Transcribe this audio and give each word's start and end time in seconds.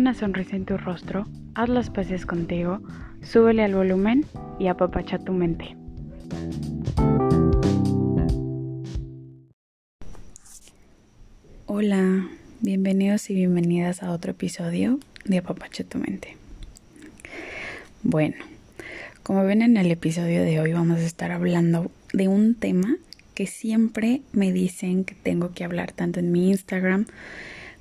una 0.00 0.14
sonrisa 0.14 0.56
en 0.56 0.64
tu 0.64 0.78
rostro, 0.78 1.26
haz 1.54 1.68
las 1.68 1.90
paces 1.90 2.24
contigo, 2.24 2.80
súbele 3.20 3.62
al 3.64 3.74
volumen 3.74 4.24
y 4.58 4.68
apapacha 4.68 5.18
tu 5.18 5.34
mente. 5.34 5.76
Hola, 11.66 12.26
bienvenidos 12.62 13.28
y 13.28 13.34
bienvenidas 13.34 14.02
a 14.02 14.12
otro 14.12 14.30
episodio 14.30 14.98
de 15.26 15.36
Apapacha 15.36 15.84
tu 15.84 15.98
mente. 15.98 16.38
Bueno, 18.02 18.36
como 19.22 19.44
ven 19.44 19.60
en 19.60 19.76
el 19.76 19.90
episodio 19.90 20.42
de 20.42 20.60
hoy 20.60 20.72
vamos 20.72 20.96
a 21.00 21.04
estar 21.04 21.30
hablando 21.30 21.90
de 22.14 22.26
un 22.26 22.54
tema 22.54 22.96
que 23.34 23.46
siempre 23.46 24.22
me 24.32 24.50
dicen 24.50 25.04
que 25.04 25.14
tengo 25.14 25.52
que 25.52 25.62
hablar 25.62 25.92
tanto 25.92 26.20
en 26.20 26.32
mi 26.32 26.48
Instagram 26.48 27.04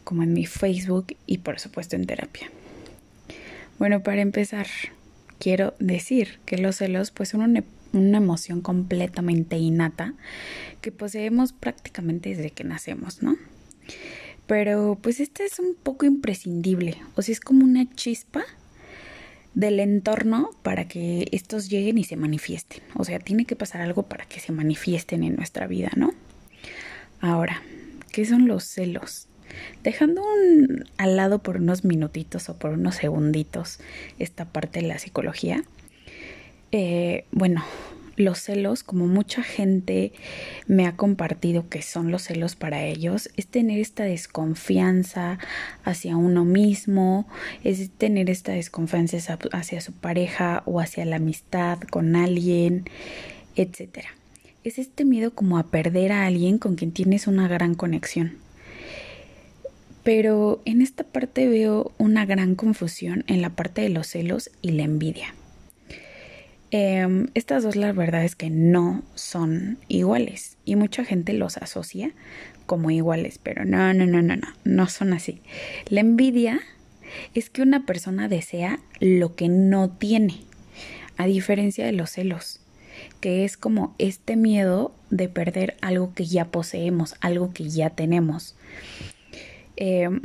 como 0.09 0.23
en 0.23 0.33
mi 0.33 0.47
Facebook 0.47 1.15
y 1.27 1.37
por 1.37 1.59
supuesto 1.59 1.95
en 1.95 2.07
terapia. 2.07 2.49
Bueno, 3.77 4.01
para 4.01 4.21
empezar, 4.21 4.65
quiero 5.37 5.75
decir 5.77 6.39
que 6.47 6.57
los 6.57 6.77
celos 6.77 7.11
pues 7.11 7.29
son 7.29 7.41
una, 7.41 7.63
una 7.93 8.17
emoción 8.17 8.61
completamente 8.61 9.59
innata 9.59 10.15
que 10.81 10.91
poseemos 10.91 11.53
prácticamente 11.53 12.29
desde 12.29 12.49
que 12.49 12.63
nacemos, 12.63 13.21
¿no? 13.21 13.37
Pero 14.47 14.97
pues 14.99 15.19
esta 15.19 15.43
es 15.43 15.59
un 15.59 15.75
poco 15.75 16.07
imprescindible, 16.07 16.97
o 17.13 17.21
sea, 17.21 17.33
es 17.33 17.39
como 17.39 17.63
una 17.63 17.87
chispa 17.93 18.41
del 19.53 19.79
entorno 19.79 20.49
para 20.63 20.87
que 20.87 21.27
estos 21.31 21.69
lleguen 21.69 21.99
y 21.99 22.03
se 22.03 22.15
manifiesten. 22.15 22.81
O 22.95 23.03
sea, 23.03 23.19
tiene 23.19 23.45
que 23.45 23.55
pasar 23.55 23.81
algo 23.81 24.01
para 24.07 24.25
que 24.25 24.39
se 24.39 24.51
manifiesten 24.53 25.23
en 25.23 25.35
nuestra 25.35 25.67
vida, 25.67 25.91
¿no? 25.95 26.15
Ahora, 27.21 27.61
¿qué 28.11 28.25
son 28.25 28.47
los 28.47 28.63
celos? 28.63 29.28
Dejando 29.83 30.21
un, 30.23 30.85
al 30.97 31.15
lado 31.15 31.39
por 31.39 31.57
unos 31.57 31.85
minutitos 31.85 32.49
o 32.49 32.57
por 32.57 32.71
unos 32.71 32.95
segunditos 32.95 33.79
esta 34.17 34.45
parte 34.45 34.81
de 34.81 34.87
la 34.87 34.99
psicología, 34.99 35.63
eh, 36.71 37.25
bueno, 37.31 37.63
los 38.19 38.39
celos, 38.39 38.83
como 38.83 39.07
mucha 39.07 39.43
gente 39.43 40.11
me 40.67 40.85
ha 40.85 40.97
compartido 40.97 41.69
que 41.69 41.81
son 41.81 42.11
los 42.11 42.23
celos 42.23 42.55
para 42.55 42.83
ellos, 42.83 43.29
es 43.37 43.47
tener 43.47 43.79
esta 43.79 44.03
desconfianza 44.03 45.39
hacia 45.85 46.17
uno 46.17 46.43
mismo, 46.43 47.27
es 47.63 47.89
tener 47.91 48.29
esta 48.29 48.51
desconfianza 48.51 49.39
hacia 49.53 49.79
su 49.79 49.93
pareja 49.93 50.63
o 50.65 50.81
hacia 50.81 51.05
la 51.05 51.15
amistad 51.15 51.79
con 51.79 52.17
alguien, 52.17 52.89
etc. 53.55 53.99
Es 54.65 54.77
este 54.79 55.05
miedo 55.05 55.31
como 55.33 55.57
a 55.57 55.67
perder 55.67 56.11
a 56.11 56.25
alguien 56.25 56.57
con 56.57 56.75
quien 56.75 56.91
tienes 56.91 57.25
una 57.25 57.47
gran 57.47 57.73
conexión. 57.73 58.37
Pero 60.03 60.61
en 60.65 60.81
esta 60.81 61.03
parte 61.03 61.47
veo 61.47 61.91
una 61.97 62.25
gran 62.25 62.55
confusión 62.55 63.23
en 63.27 63.41
la 63.41 63.49
parte 63.51 63.81
de 63.81 63.89
los 63.89 64.07
celos 64.07 64.49
y 64.61 64.71
la 64.71 64.83
envidia. 64.83 65.33
Em, 66.71 67.27
estas 67.33 67.63
dos 67.63 67.75
la 67.75 67.91
verdad 67.93 68.23
es 68.23 68.35
que 68.35 68.51
no 68.51 69.01
son 69.15 69.79
iguales 69.87 70.57
y 70.65 70.75
mucha 70.75 71.03
gente 71.03 71.33
los 71.33 71.57
asocia 71.57 72.11
como 72.67 72.91
iguales, 72.91 73.39
pero 73.41 73.65
no, 73.65 73.91
no, 73.95 74.05
no, 74.05 74.21
no, 74.21 74.35
no, 74.35 74.47
no 74.63 74.87
son 74.87 75.13
así. 75.13 75.41
La 75.87 76.01
envidia 76.01 76.59
es 77.33 77.49
que 77.49 77.63
una 77.63 77.87
persona 77.87 78.27
desea 78.27 78.79
lo 78.99 79.35
que 79.35 79.49
no 79.49 79.89
tiene, 79.89 80.41
a 81.17 81.25
diferencia 81.25 81.85
de 81.85 81.93
los 81.93 82.11
celos, 82.11 82.61
que 83.19 83.45
es 83.45 83.57
como 83.57 83.95
este 83.97 84.35
miedo 84.35 84.93
de 85.09 85.27
perder 85.27 85.75
algo 85.81 86.13
que 86.13 86.25
ya 86.25 86.45
poseemos, 86.45 87.15
algo 87.21 87.51
que 87.51 87.67
ya 87.67 87.89
tenemos. 87.89 88.55
Em, 89.81 90.19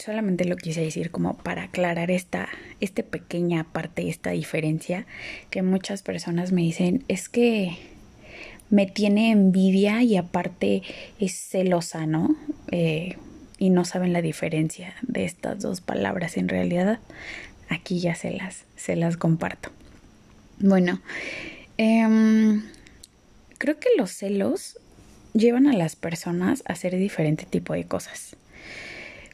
solamente 0.00 0.44
lo 0.44 0.56
quise 0.56 0.80
decir 0.80 1.12
como 1.12 1.36
para 1.36 1.62
aclarar 1.62 2.10
esta, 2.10 2.48
esta 2.80 3.04
pequeña 3.04 3.62
parte, 3.62 4.08
esta 4.08 4.30
diferencia 4.30 5.06
que 5.50 5.62
muchas 5.62 6.02
personas 6.02 6.50
me 6.50 6.62
dicen 6.62 7.04
es 7.06 7.28
que 7.28 7.78
me 8.70 8.86
tiene 8.86 9.30
envidia 9.30 10.02
y 10.02 10.16
aparte 10.16 10.82
es 11.20 11.32
celosa, 11.32 12.06
¿no? 12.06 12.34
Eh, 12.72 13.16
y 13.56 13.70
no 13.70 13.84
saben 13.84 14.12
la 14.12 14.20
diferencia 14.20 14.94
de 15.02 15.24
estas 15.24 15.60
dos 15.60 15.80
palabras 15.80 16.36
en 16.36 16.48
realidad. 16.48 16.98
Aquí 17.68 18.00
ya 18.00 18.16
se 18.16 18.32
las, 18.32 18.64
se 18.74 18.96
las 18.96 19.16
comparto. 19.16 19.70
Bueno, 20.58 21.00
em, 21.76 22.64
creo 23.58 23.78
que 23.78 23.90
los 23.96 24.10
celos 24.10 24.76
llevan 25.34 25.68
a 25.68 25.72
las 25.72 25.94
personas 25.94 26.64
a 26.66 26.72
hacer 26.72 26.96
diferente 26.96 27.46
tipo 27.46 27.74
de 27.74 27.84
cosas 27.84 28.36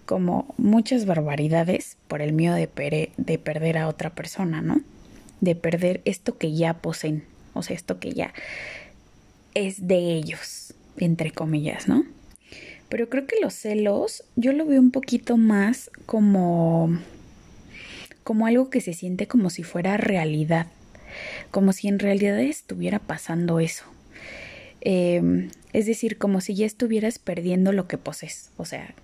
como 0.04 0.54
muchas 0.58 1.06
barbaridades 1.06 1.96
por 2.08 2.22
el 2.22 2.32
miedo 2.32 2.54
de, 2.54 3.10
de 3.16 3.38
perder 3.38 3.78
a 3.78 3.88
otra 3.88 4.10
persona, 4.14 4.62
¿no? 4.62 4.80
De 5.40 5.54
perder 5.54 6.00
esto 6.04 6.38
que 6.38 6.54
ya 6.54 6.74
poseen, 6.74 7.24
o 7.52 7.62
sea, 7.62 7.76
esto 7.76 7.98
que 7.98 8.12
ya 8.12 8.32
es 9.54 9.86
de 9.86 10.14
ellos, 10.14 10.74
entre 10.96 11.30
comillas, 11.30 11.88
¿no? 11.88 12.04
Pero 12.88 13.08
creo 13.08 13.26
que 13.26 13.40
los 13.40 13.54
celos 13.54 14.24
yo 14.36 14.52
lo 14.52 14.66
veo 14.66 14.80
un 14.80 14.90
poquito 14.90 15.36
más 15.36 15.90
como 16.06 16.98
como 18.24 18.46
algo 18.46 18.70
que 18.70 18.80
se 18.80 18.94
siente 18.94 19.28
como 19.28 19.50
si 19.50 19.62
fuera 19.62 19.98
realidad, 19.98 20.66
como 21.50 21.72
si 21.72 21.88
en 21.88 21.98
realidad 21.98 22.40
estuviera 22.40 22.98
pasando 22.98 23.60
eso. 23.60 23.84
Em, 24.80 25.50
es 25.72 25.86
decir, 25.86 26.18
como 26.18 26.40
si 26.40 26.54
ya 26.54 26.66
estuvieras 26.66 27.18
perdiendo 27.18 27.72
lo 27.72 27.86
que 27.86 27.98
poses, 27.98 28.50
o 28.56 28.64
sea, 28.64 28.94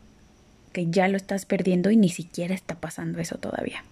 que 0.73 0.91
ya 0.91 1.09
lo 1.09 1.17
estás 1.17 1.47
perdiendo 1.47 1.91
y 1.91 1.97
ni 1.97 2.09
siquiera 2.09 2.55
está 2.55 2.77
pasando 2.77 3.21
eso 3.21 3.39
todavía. 3.39 3.85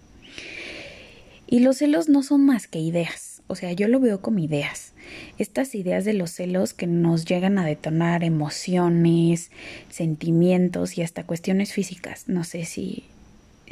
Y 1.46 1.60
los 1.60 1.78
celos 1.78 2.08
no 2.08 2.22
son 2.22 2.44
más 2.44 2.66
que 2.68 2.78
ideas, 2.78 3.42
o 3.46 3.54
sea, 3.54 3.72
yo 3.72 3.88
lo 3.88 4.00
veo 4.00 4.20
como 4.20 4.38
ideas. 4.38 4.92
Estas 5.38 5.74
ideas 5.74 6.04
de 6.04 6.12
los 6.12 6.30
celos 6.30 6.74
que 6.74 6.86
nos 6.86 7.24
llegan 7.24 7.58
a 7.58 7.64
detonar 7.64 8.22
emociones, 8.22 9.50
sentimientos 9.88 10.98
y 10.98 11.02
hasta 11.02 11.24
cuestiones 11.24 11.72
físicas. 11.72 12.24
No 12.28 12.44
sé 12.44 12.66
si 12.66 13.04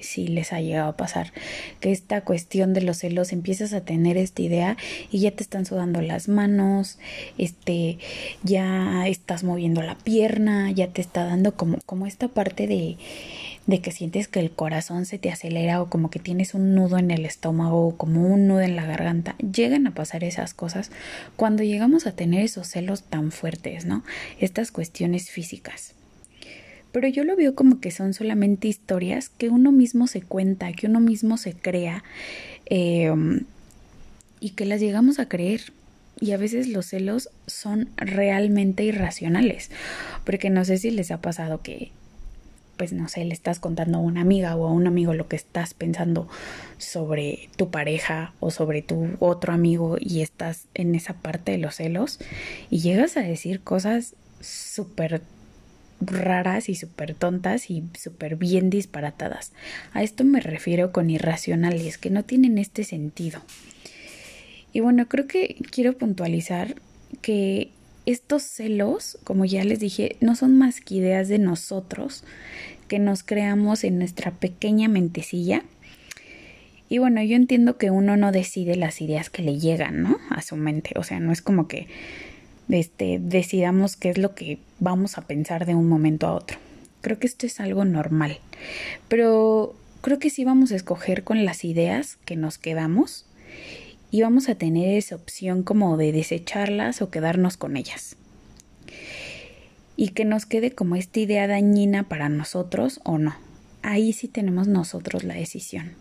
si 0.03 0.29
les 0.29 0.53
ha 0.53 0.61
llegado 0.61 0.89
a 0.89 0.97
pasar 0.97 1.33
que 1.81 1.93
esta 1.93 2.23
cuestión 2.23 2.75
de 2.75 2.83
los 2.83 2.99
celos 2.99 3.33
empiezas 3.33 3.73
a 3.73 3.81
tener 3.81 4.17
esta 4.17 4.43
idea 4.43 4.77
y 5.11 5.21
ya 5.21 5.31
te 5.31 5.43
están 5.43 5.67
sudando 5.67 6.01
las 6.03 6.29
manos, 6.29 6.99
este, 7.39 7.99
ya 8.43 9.06
estás 9.06 9.45
moviendo 9.45 9.83
la 9.83 9.97
pierna, 9.97 10.71
ya 10.71 10.89
te 10.89 11.01
está 11.01 11.25
dando 11.25 11.55
como, 11.55 11.79
como 11.87 12.06
esta 12.06 12.29
parte 12.29 12.67
de, 12.67 12.97
de 13.67 13.81
que 13.81 13.93
sientes 13.93 14.29
que 14.29 14.41
el 14.41 14.51
corazón 14.51 15.06
se 15.06 15.19
te 15.19 15.31
acelera 15.31 15.83
o 15.83 15.91
como 15.91 16.11
que 16.11 16.19
tienes 16.19 16.55
un 16.55 16.75
nudo 16.75 16.99
en 16.99 17.11
el 17.11 17.25
estómago 17.25 17.89
o 17.89 17.97
como 17.97 18.27
un 18.27 18.47
nudo 18.47 18.61
en 18.61 18.77
la 18.77 18.87
garganta. 18.87 19.37
Llegan 19.39 19.87
a 19.87 19.95
pasar 19.95 20.25
esas 20.25 20.55
cosas 20.55 20.91
cuando 21.37 21.62
llegamos 21.62 22.06
a 22.06 22.12
tener 22.12 22.43
esos 22.43 22.69
celos 22.69 23.03
tan 23.03 23.33
fuertes, 23.33 23.85
¿no? 23.85 24.05
Estas 24.39 24.71
cuestiones 24.71 25.31
físicas 25.31 25.96
pero 26.97 27.09
yo 27.09 27.25
lo 27.25 27.37
veo 27.37 27.55
como 27.55 27.79
que 27.79 27.91
son 27.91 28.15
solamente 28.15 28.69
historias 28.69 29.29
que 29.29 29.51
uno 29.51 29.71
mismo 29.71 30.07
se 30.07 30.23
cuenta, 30.23 30.73
que 30.73 30.87
uno 30.87 30.99
mismo 30.99 31.37
se 31.37 31.53
crea 31.53 32.03
em, 32.65 33.45
y 34.41 34.53
que 34.53 34.65
las 34.65 34.81
llegamos 34.81 35.19
a 35.19 35.29
creer. 35.29 35.75
Y 36.19 36.33
a 36.33 36.39
veces 36.39 36.69
los 36.69 36.87
celos 36.87 37.29
son 37.47 37.91
realmente 37.99 38.83
irracionales, 38.83 39.71
porque 40.25 40.49
no 40.49 40.65
sé 40.65 40.79
si 40.79 40.91
les 40.91 41.11
ha 41.11 41.21
pasado 41.21 41.61
que, 41.61 41.91
pues 42.79 42.95
no 42.95 43.09
sé, 43.09 43.27
le 43.27 43.35
estás 43.35 43.59
contando 43.59 43.99
a 43.99 44.01
una 44.01 44.23
amiga 44.23 44.56
o 44.56 44.67
a 44.67 44.73
un 44.73 44.87
amigo 44.87 45.12
lo 45.12 45.29
que 45.29 45.37
estás 45.37 45.75
pensando 45.75 46.27
sobre 46.79 47.51
tu 47.56 47.69
pareja 47.69 48.33
o 48.41 48.51
sobre 48.51 48.81
tu 48.81 49.11
otro 49.19 49.53
amigo 49.53 49.99
y 50.01 50.23
estás 50.23 50.65
en 50.73 50.95
esa 50.95 51.12
parte 51.12 51.53
de 51.53 51.59
los 51.59 51.75
celos 51.75 52.21
y 52.71 52.79
llegas 52.79 53.19
a 53.19 53.21
decir 53.21 53.61
cosas 53.61 54.15
súper 54.41 55.20
raras 56.00 56.69
y 56.69 56.75
súper 56.75 57.14
tontas 57.14 57.70
y 57.70 57.84
súper 57.98 58.37
bien 58.37 58.70
disparatadas. 58.70 59.52
A 59.93 60.02
esto 60.02 60.25
me 60.25 60.40
refiero 60.40 60.93
con 60.93 61.10
irracionales, 61.10 61.98
que 61.98 62.10
no 62.10 62.25
tienen 62.25 62.58
este 62.58 62.84
sentido. 62.84 63.40
Y 64.72 64.81
bueno, 64.81 65.08
creo 65.08 65.26
que 65.26 65.56
quiero 65.70 65.96
puntualizar 65.96 66.76
que 67.22 67.70
estos 68.04 68.43
celos, 68.43 69.19
como 69.25 69.44
ya 69.44 69.64
les 69.64 69.81
dije, 69.81 70.16
no 70.20 70.37
son 70.37 70.56
más 70.56 70.81
que 70.81 70.96
ideas 70.96 71.28
de 71.28 71.38
nosotros 71.38 72.25
que 72.88 72.98
nos 72.98 73.22
creamos 73.22 73.84
en 73.84 73.98
nuestra 73.98 74.31
pequeña 74.31 74.88
mentecilla. 74.88 75.62
Y 76.88 76.98
bueno, 76.98 77.20
yo 77.22 77.34
entiendo 77.34 77.78
que 77.78 77.90
uno 77.90 78.16
no 78.16 78.31
decide 78.31 78.76
las 78.76 79.00
ideas 79.00 79.28
que 79.28 79.43
le 79.43 79.58
llegan, 79.58 80.02
¿no? 80.02 80.19
A 80.31 80.40
su 80.43 80.56
mente. 80.56 80.93
O 80.96 81.02
sea, 81.02 81.19
no 81.19 81.32
es 81.32 81.43
como 81.43 81.66
que 81.66 81.88
este, 82.69 83.19
decidamos 83.21 83.97
qué 83.97 84.11
es 84.11 84.19
lo 84.19 84.35
que 84.35 84.59
vamos 84.79 85.19
a 85.19 85.23
pensar 85.23 85.67
de 85.67 85.75
un 85.75 85.89
momento 85.89 86.27
a 86.27 86.35
otro. 86.35 86.59
Creo 87.01 87.19
que 87.19 87.27
esto 87.27 87.47
es 87.47 87.61
algo 87.61 87.85
normal, 87.85 88.39
pero 89.09 89.75
creo 90.01 90.19
que 90.19 90.31
sí 90.31 90.45
vamos 90.45 90.73
a 90.73 90.77
escoger 90.77 91.25
con 91.25 91.45
las 91.45 91.65
ideas 91.65 92.17
que 92.25 92.37
nos 92.37 92.59
quedamos 92.59 93.27
y 94.11 94.23
vamos 94.23 94.49
a 94.49 94.55
tener 94.55 94.97
esa 94.97 95.17
opción 95.17 95.63
como 95.63 95.97
de 95.97 96.13
desecharlas 96.13 97.03
o 97.03 97.11
quedarnos 97.11 97.57
con 97.57 97.77
ellas. 97.77 98.17
Y 99.97 100.09
que 100.09 100.25
nos 100.25 100.47
quede 100.47 100.73
como 100.73 100.97
esta 100.97 101.21
idea 101.21 101.47
dañina 101.47 102.09
para 102.09 102.29
nosotros 102.29 103.01
o 103.05 103.19
no. 103.19 103.37
ahí 103.83 104.13
sí 104.13 104.27
tenemos 104.27 104.67
nosotros 104.67 105.23
la 105.23 105.35
decisión. 105.35 105.93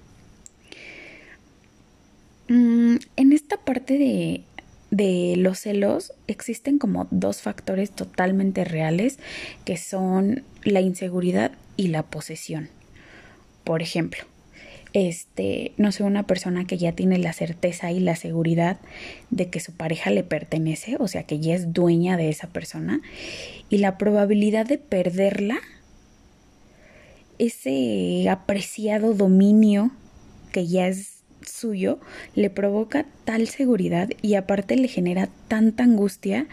Mm, 2.48 2.96
en 3.16 3.34
esta 3.34 3.58
parte 3.58 3.98
de, 3.98 4.44
de 4.92 5.36
los 5.38 5.60
celos 5.60 6.14
existen 6.28 6.78
como 6.78 7.08
dos 7.12 7.42
factores 7.42 7.92
totalmente 7.92 8.64
reales 8.64 9.20
que 9.66 9.78
son 9.78 10.44
la 10.64 10.82
inseguridad 10.82 11.52
y 11.78 11.88
la 11.88 12.04
posesión. 12.04 12.70
Por 13.64 13.82
ejemplo, 13.82 14.24
este, 14.94 15.74
no 15.76 15.92
sé, 15.92 16.04
una 16.04 16.26
persona 16.26 16.66
que 16.66 16.78
ya 16.78 16.94
tiene 16.94 17.18
la 17.18 17.34
certeza 17.34 17.92
y 17.92 18.00
la 18.00 18.16
seguridad 18.16 18.78
de 19.30 19.50
que 19.50 19.60
su 19.60 19.74
pareja 19.74 20.10
le 20.10 20.24
pertenece, 20.24 20.96
o 21.00 21.10
sea, 21.10 21.24
que 21.24 21.40
ya 21.40 21.54
es 21.54 21.74
dueña 21.74 22.16
de 22.16 22.30
esa 22.30 22.48
persona, 22.48 23.02
y 23.70 23.80
la 23.80 23.98
probabilidad 23.98 24.66
de 24.66 24.78
perderla, 24.78 25.58
ese 27.40 28.30
apreciado 28.30 29.14
dominio 29.14 29.92
que 30.54 30.66
ya 30.66 30.88
es 30.88 31.15
suyo, 31.48 32.00
le 32.36 32.50
provoca 32.50 33.06
tal 33.24 33.48
seguridad 33.48 34.10
y 34.22 34.36
aparte 34.36 34.76
le 34.76 34.88
genera 34.88 35.30
tanta 35.48 35.84
angustia 35.84 36.48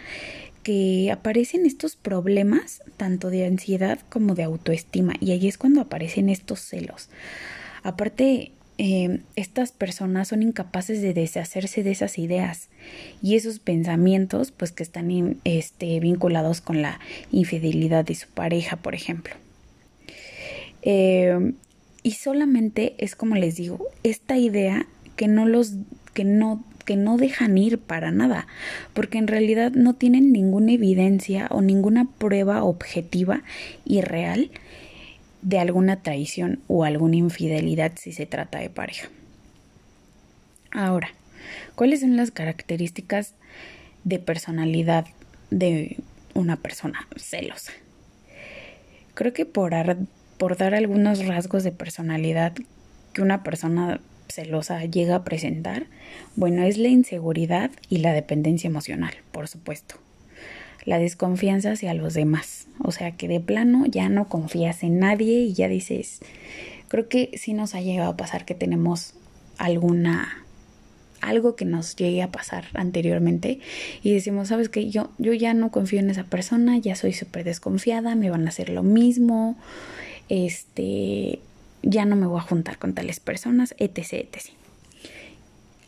que 0.62 1.10
aparecen 1.10 1.66
estos 1.66 1.96
problemas 1.96 2.82
tanto 2.96 3.30
de 3.30 3.46
ansiedad 3.46 3.98
como 4.08 4.34
de 4.34 4.44
autoestima 4.44 5.14
y 5.20 5.32
ahí 5.32 5.48
es 5.48 5.58
cuando 5.58 5.80
aparecen 5.80 6.28
estos 6.28 6.60
celos. 6.60 7.08
Aparte, 7.82 8.52
eh, 8.78 9.20
estas 9.36 9.72
personas 9.72 10.28
son 10.28 10.42
incapaces 10.42 11.02
de 11.02 11.14
deshacerse 11.14 11.82
de 11.82 11.90
esas 11.90 12.18
ideas 12.18 12.68
y 13.22 13.36
esos 13.36 13.58
pensamientos 13.58 14.50
pues 14.50 14.72
que 14.72 14.82
están 14.82 15.40
este, 15.44 16.00
vinculados 16.00 16.60
con 16.60 16.80
la 16.80 17.00
infidelidad 17.30 18.04
de 18.04 18.14
su 18.14 18.28
pareja, 18.28 18.76
por 18.76 18.94
ejemplo. 18.94 19.34
Eh, 20.82 21.52
y 22.02 22.12
solamente 22.12 22.94
es 22.98 23.16
como 23.16 23.36
les 23.36 23.56
digo, 23.56 23.86
esta 24.02 24.36
idea 24.36 24.86
que 25.16 25.28
no 25.28 25.46
los 25.46 25.74
que 26.14 26.24
no 26.24 26.64
que 26.84 26.96
no 26.96 27.16
dejan 27.16 27.56
ir 27.58 27.78
para 27.78 28.10
nada, 28.10 28.48
porque 28.92 29.18
en 29.18 29.28
realidad 29.28 29.70
no 29.72 29.94
tienen 29.94 30.32
ninguna 30.32 30.72
evidencia 30.72 31.46
o 31.50 31.62
ninguna 31.62 32.08
prueba 32.18 32.64
objetiva 32.64 33.42
y 33.84 34.00
real 34.00 34.50
de 35.42 35.58
alguna 35.58 36.02
traición 36.02 36.60
o 36.66 36.84
alguna 36.84 37.16
infidelidad 37.16 37.92
si 37.96 38.12
se 38.12 38.26
trata 38.26 38.58
de 38.58 38.68
pareja. 38.68 39.08
Ahora, 40.72 41.10
¿cuáles 41.74 42.00
son 42.00 42.16
las 42.16 42.30
características 42.30 43.34
de 44.04 44.18
personalidad 44.18 45.06
de 45.50 45.98
una 46.34 46.56
persona 46.56 47.06
celosa? 47.16 47.72
Creo 49.14 49.32
que 49.32 49.44
por, 49.44 49.74
por 50.42 50.56
dar 50.56 50.74
algunos 50.74 51.24
rasgos 51.24 51.62
de 51.62 51.70
personalidad 51.70 52.52
que 53.12 53.22
una 53.22 53.44
persona 53.44 54.00
celosa 54.28 54.84
llega 54.86 55.14
a 55.14 55.22
presentar, 55.22 55.86
bueno, 56.34 56.64
es 56.64 56.78
la 56.78 56.88
inseguridad 56.88 57.70
y 57.88 57.98
la 57.98 58.12
dependencia 58.12 58.66
emocional, 58.66 59.14
por 59.30 59.46
supuesto 59.46 59.94
la 60.84 60.98
desconfianza 60.98 61.70
hacia 61.70 61.94
los 61.94 62.14
demás. 62.14 62.66
O 62.80 62.90
sea 62.90 63.12
que 63.12 63.28
de 63.28 63.38
plano 63.38 63.86
ya 63.86 64.08
no 64.08 64.26
confías 64.26 64.82
en 64.82 64.98
nadie 64.98 65.42
y 65.42 65.52
ya 65.52 65.68
dices, 65.68 66.18
creo 66.88 67.08
que 67.08 67.30
sí 67.36 67.54
nos 67.54 67.76
ha 67.76 67.80
llegado 67.80 68.10
a 68.10 68.16
pasar 68.16 68.44
que 68.44 68.56
tenemos 68.56 69.14
alguna 69.58 70.42
algo 71.20 71.54
que 71.54 71.64
nos 71.64 71.94
llegue 71.94 72.20
a 72.20 72.32
pasar 72.32 72.64
anteriormente 72.74 73.60
y 74.02 74.12
decimos, 74.12 74.48
sabes 74.48 74.68
que 74.68 74.90
yo, 74.90 75.12
yo 75.18 75.32
ya 75.32 75.54
no 75.54 75.70
confío 75.70 76.00
en 76.00 76.10
esa 76.10 76.24
persona, 76.24 76.76
ya 76.78 76.96
soy 76.96 77.12
súper 77.12 77.44
desconfiada, 77.44 78.16
me 78.16 78.28
van 78.28 78.44
a 78.46 78.48
hacer 78.48 78.68
lo 78.68 78.82
mismo, 78.82 79.56
este, 80.28 81.40
ya 81.82 82.04
no 82.04 82.16
me 82.16 82.26
voy 82.26 82.38
a 82.38 82.42
juntar 82.42 82.78
con 82.78 82.94
tales 82.94 83.20
personas, 83.20 83.74
etc, 83.78 84.12
etc. 84.12 84.50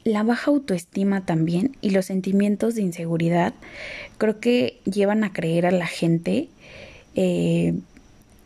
La 0.04 0.22
baja 0.22 0.50
autoestima 0.50 1.24
también 1.24 1.76
y 1.80 1.90
los 1.90 2.06
sentimientos 2.06 2.74
de 2.74 2.82
inseguridad 2.82 3.54
creo 4.18 4.38
que 4.38 4.80
llevan 4.84 5.24
a 5.24 5.32
creer 5.32 5.66
a 5.66 5.70
la 5.70 5.86
gente 5.86 6.48
eh, 7.14 7.74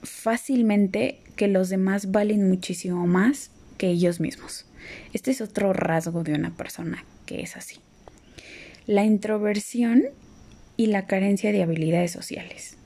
fácilmente 0.03 1.21
que 1.37 1.49
los 1.49 1.69
demás 1.69 2.11
valen 2.13 2.49
muchísimo 2.49 3.07
más 3.07 3.51
que 3.77 3.89
ellos 3.89 4.21
mismos. 4.21 4.67
Este 5.13 5.31
es 5.31 5.41
otro 5.41 5.73
rasgo 5.73 6.23
de 6.23 6.35
una 6.35 6.57
persona 6.57 7.05
que 7.27 7.41
es 7.41 7.57
así. 7.57 7.77
La 8.87 9.05
introversión 9.05 10.05
y 10.77 10.87
la 10.87 11.07
carencia 11.07 11.53
de 11.53 11.63
habilidades 11.63 12.13
sociales. 12.13 12.77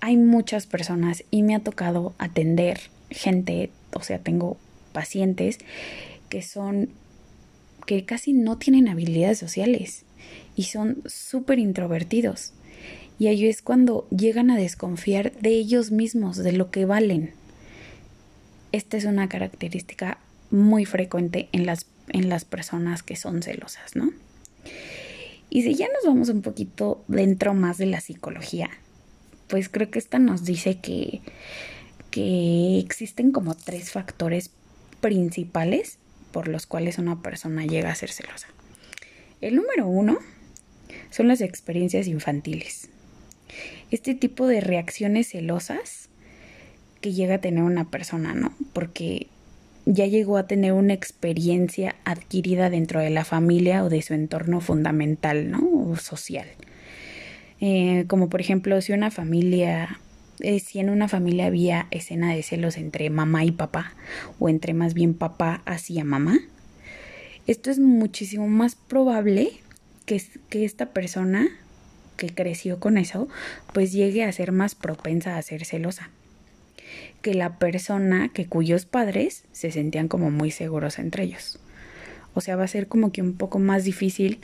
Hay 0.00 0.16
muchas 0.16 0.66
personas 0.66 1.24
y 1.30 1.42
me 1.42 1.54
ha 1.54 1.60
tocado 1.60 2.14
atender 2.18 2.80
gente, 3.10 3.70
o 3.94 4.02
sea, 4.02 4.18
tengo 4.18 4.56
pacientes 4.92 5.58
que 6.28 6.42
son 6.42 6.90
que 7.86 8.04
casi 8.04 8.34
no 8.34 8.58
tienen 8.58 8.86
habilidades 8.86 9.38
sociales 9.38 10.04
y 10.54 10.64
son 10.64 11.02
súper 11.06 11.58
introvertidos. 11.58 12.52
Y 13.18 13.28
ahí 13.28 13.46
es 13.46 13.62
cuando 13.62 14.06
llegan 14.10 14.50
a 14.50 14.58
desconfiar 14.58 15.32
de 15.40 15.50
ellos 15.50 15.90
mismos, 15.90 16.36
de 16.36 16.52
lo 16.52 16.70
que 16.70 16.84
valen. 16.84 17.32
Esta 18.72 18.98
es 18.98 19.06
una 19.06 19.28
característica 19.30 20.18
muy 20.50 20.84
frecuente 20.84 21.48
en 21.52 21.64
las, 21.64 21.86
en 22.08 22.28
las 22.28 22.44
personas 22.44 23.02
que 23.02 23.16
son 23.16 23.42
celosas, 23.42 23.96
¿no? 23.96 24.12
Y 25.48 25.62
si 25.62 25.74
ya 25.74 25.86
nos 25.86 26.04
vamos 26.04 26.28
un 26.28 26.42
poquito 26.42 27.02
dentro 27.08 27.54
más 27.54 27.78
de 27.78 27.86
la 27.86 28.00
psicología, 28.00 28.68
pues 29.48 29.68
creo 29.68 29.90
que 29.90 29.98
esta 29.98 30.18
nos 30.18 30.44
dice 30.44 30.78
que, 30.78 31.20
que 32.10 32.78
existen 32.78 33.32
como 33.32 33.54
tres 33.54 33.90
factores 33.90 34.50
principales 35.00 35.98
por 36.32 36.48
los 36.48 36.66
cuales 36.66 36.98
una 36.98 37.22
persona 37.22 37.64
llega 37.66 37.90
a 37.90 37.94
ser 37.94 38.10
celosa. 38.10 38.48
El 39.40 39.56
número 39.56 39.86
uno 39.86 40.18
son 41.10 41.28
las 41.28 41.40
experiencias 41.40 42.06
infantiles. 42.06 42.88
Este 43.90 44.14
tipo 44.14 44.46
de 44.46 44.60
reacciones 44.60 45.28
celosas 45.28 46.08
que 47.00 47.12
llega 47.12 47.36
a 47.36 47.40
tener 47.40 47.62
una 47.62 47.90
persona, 47.90 48.34
¿no? 48.34 48.52
Porque 48.72 49.28
ya 49.86 50.06
llegó 50.06 50.36
a 50.36 50.46
tener 50.46 50.72
una 50.72 50.92
experiencia 50.92 51.96
adquirida 52.04 52.68
dentro 52.68 53.00
de 53.00 53.10
la 53.10 53.24
familia 53.24 53.84
o 53.84 53.88
de 53.88 54.02
su 54.02 54.12
entorno 54.12 54.60
fundamental, 54.60 55.50
¿no? 55.50 55.60
O 55.60 55.96
social. 55.96 56.46
Eh, 57.60 58.04
como 58.06 58.28
por 58.28 58.40
ejemplo, 58.40 58.80
si 58.80 58.92
una 58.92 59.10
familia 59.10 59.98
eh, 60.40 60.60
si 60.60 60.78
en 60.78 60.90
una 60.90 61.08
familia 61.08 61.46
había 61.46 61.88
escena 61.90 62.32
de 62.32 62.42
celos 62.42 62.76
entre 62.76 63.10
mamá 63.10 63.44
y 63.44 63.50
papá, 63.50 63.92
o 64.38 64.48
entre 64.48 64.72
más 64.72 64.94
bien 64.94 65.14
papá 65.14 65.62
hacia 65.64 66.04
mamá, 66.04 66.38
esto 67.46 67.70
es 67.70 67.80
muchísimo 67.80 68.46
más 68.46 68.76
probable 68.76 69.50
que, 70.06 70.22
que 70.48 70.64
esta 70.64 70.86
persona 70.86 71.48
que 72.16 72.28
creció 72.28 72.78
con 72.78 72.98
eso, 72.98 73.28
pues 73.72 73.92
llegue 73.92 74.24
a 74.24 74.32
ser 74.32 74.52
más 74.52 74.74
propensa 74.74 75.36
a 75.36 75.42
ser 75.42 75.64
celosa 75.64 76.10
que 77.22 77.34
la 77.34 77.58
persona 77.58 78.28
que 78.28 78.46
cuyos 78.46 78.86
padres 78.86 79.44
se 79.52 79.70
sentían 79.70 80.08
como 80.08 80.30
muy 80.30 80.50
seguros 80.50 80.98
entre 80.98 81.24
ellos. 81.24 81.58
O 82.34 82.40
sea, 82.40 82.56
va 82.56 82.64
a 82.64 82.68
ser 82.68 82.86
como 82.86 83.12
que 83.12 83.22
un 83.22 83.34
poco 83.34 83.58
más 83.58 83.84
difícil 83.84 84.38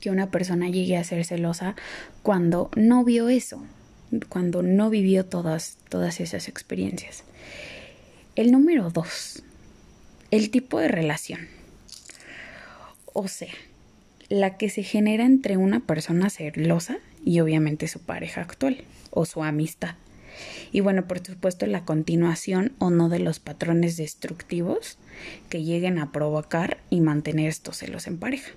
que 0.00 0.10
una 0.10 0.30
persona 0.30 0.68
llegue 0.68 0.96
a 0.96 1.04
ser 1.04 1.24
celosa 1.24 1.76
cuando 2.22 2.70
no 2.74 3.04
vio 3.04 3.28
eso, 3.28 3.62
cuando 4.28 4.62
no 4.62 4.90
vivió 4.90 5.26
todas, 5.26 5.76
todas 5.88 6.20
esas 6.20 6.48
experiencias. 6.48 7.24
El 8.34 8.50
número 8.50 8.90
dos, 8.90 9.42
el 10.30 10.50
tipo 10.50 10.78
de 10.78 10.88
relación. 10.88 11.48
O 13.12 13.28
sea, 13.28 13.52
la 14.28 14.56
que 14.56 14.70
se 14.70 14.82
genera 14.82 15.24
entre 15.24 15.56
una 15.56 15.80
persona 15.80 16.30
celosa 16.30 16.98
y 17.24 17.40
obviamente 17.40 17.88
su 17.88 18.00
pareja 18.00 18.40
actual 18.40 18.84
o 19.10 19.26
su 19.26 19.42
amistad. 19.42 19.96
Y 20.72 20.80
bueno, 20.80 21.06
por 21.06 21.24
supuesto, 21.24 21.66
la 21.66 21.84
continuación 21.84 22.72
o 22.78 22.90
no 22.90 23.08
de 23.08 23.18
los 23.18 23.40
patrones 23.40 23.96
destructivos 23.96 24.96
que 25.50 25.64
lleguen 25.64 25.98
a 25.98 26.12
provocar 26.12 26.78
y 26.88 27.00
mantener 27.00 27.48
estos 27.48 27.78
celos 27.78 28.06
en 28.06 28.18
pareja 28.18 28.52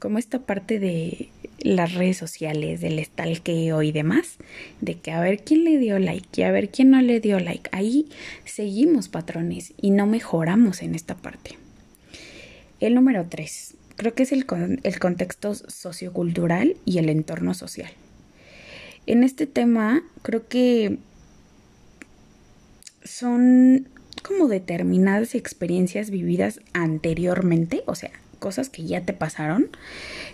como 0.00 0.18
esta 0.18 0.40
parte 0.40 0.80
de 0.80 1.28
las 1.60 1.94
redes 1.94 2.16
sociales, 2.16 2.80
del 2.80 3.04
stalkeo 3.04 3.82
y 3.82 3.92
demás, 3.92 4.38
de 4.80 4.98
que 4.98 5.12
a 5.12 5.20
ver 5.20 5.44
quién 5.44 5.62
le 5.62 5.78
dio 5.78 5.98
like 5.98 6.40
y 6.40 6.44
a 6.44 6.50
ver 6.50 6.70
quién 6.70 6.90
no 6.90 7.00
le 7.02 7.20
dio 7.20 7.38
like. 7.38 7.68
Ahí 7.70 8.08
seguimos 8.44 9.08
patrones 9.08 9.74
y 9.76 9.90
no 9.90 10.06
mejoramos 10.06 10.82
en 10.82 10.94
esta 10.94 11.16
parte. 11.16 11.58
El 12.80 12.94
número 12.94 13.26
tres, 13.28 13.74
creo 13.96 14.14
que 14.14 14.22
es 14.22 14.32
el, 14.32 14.46
el 14.82 14.98
contexto 14.98 15.54
sociocultural 15.54 16.76
y 16.86 16.98
el 16.98 17.10
entorno 17.10 17.52
social. 17.52 17.92
En 19.06 19.22
este 19.22 19.46
tema, 19.46 20.02
creo 20.22 20.48
que 20.48 20.96
son 23.04 23.88
como 24.22 24.48
determinadas 24.48 25.34
experiencias 25.34 26.10
vividas 26.10 26.60
anteriormente, 26.72 27.82
o 27.86 27.94
sea, 27.94 28.12
cosas 28.40 28.68
que 28.68 28.84
ya 28.84 29.02
te 29.02 29.12
pasaron 29.12 29.68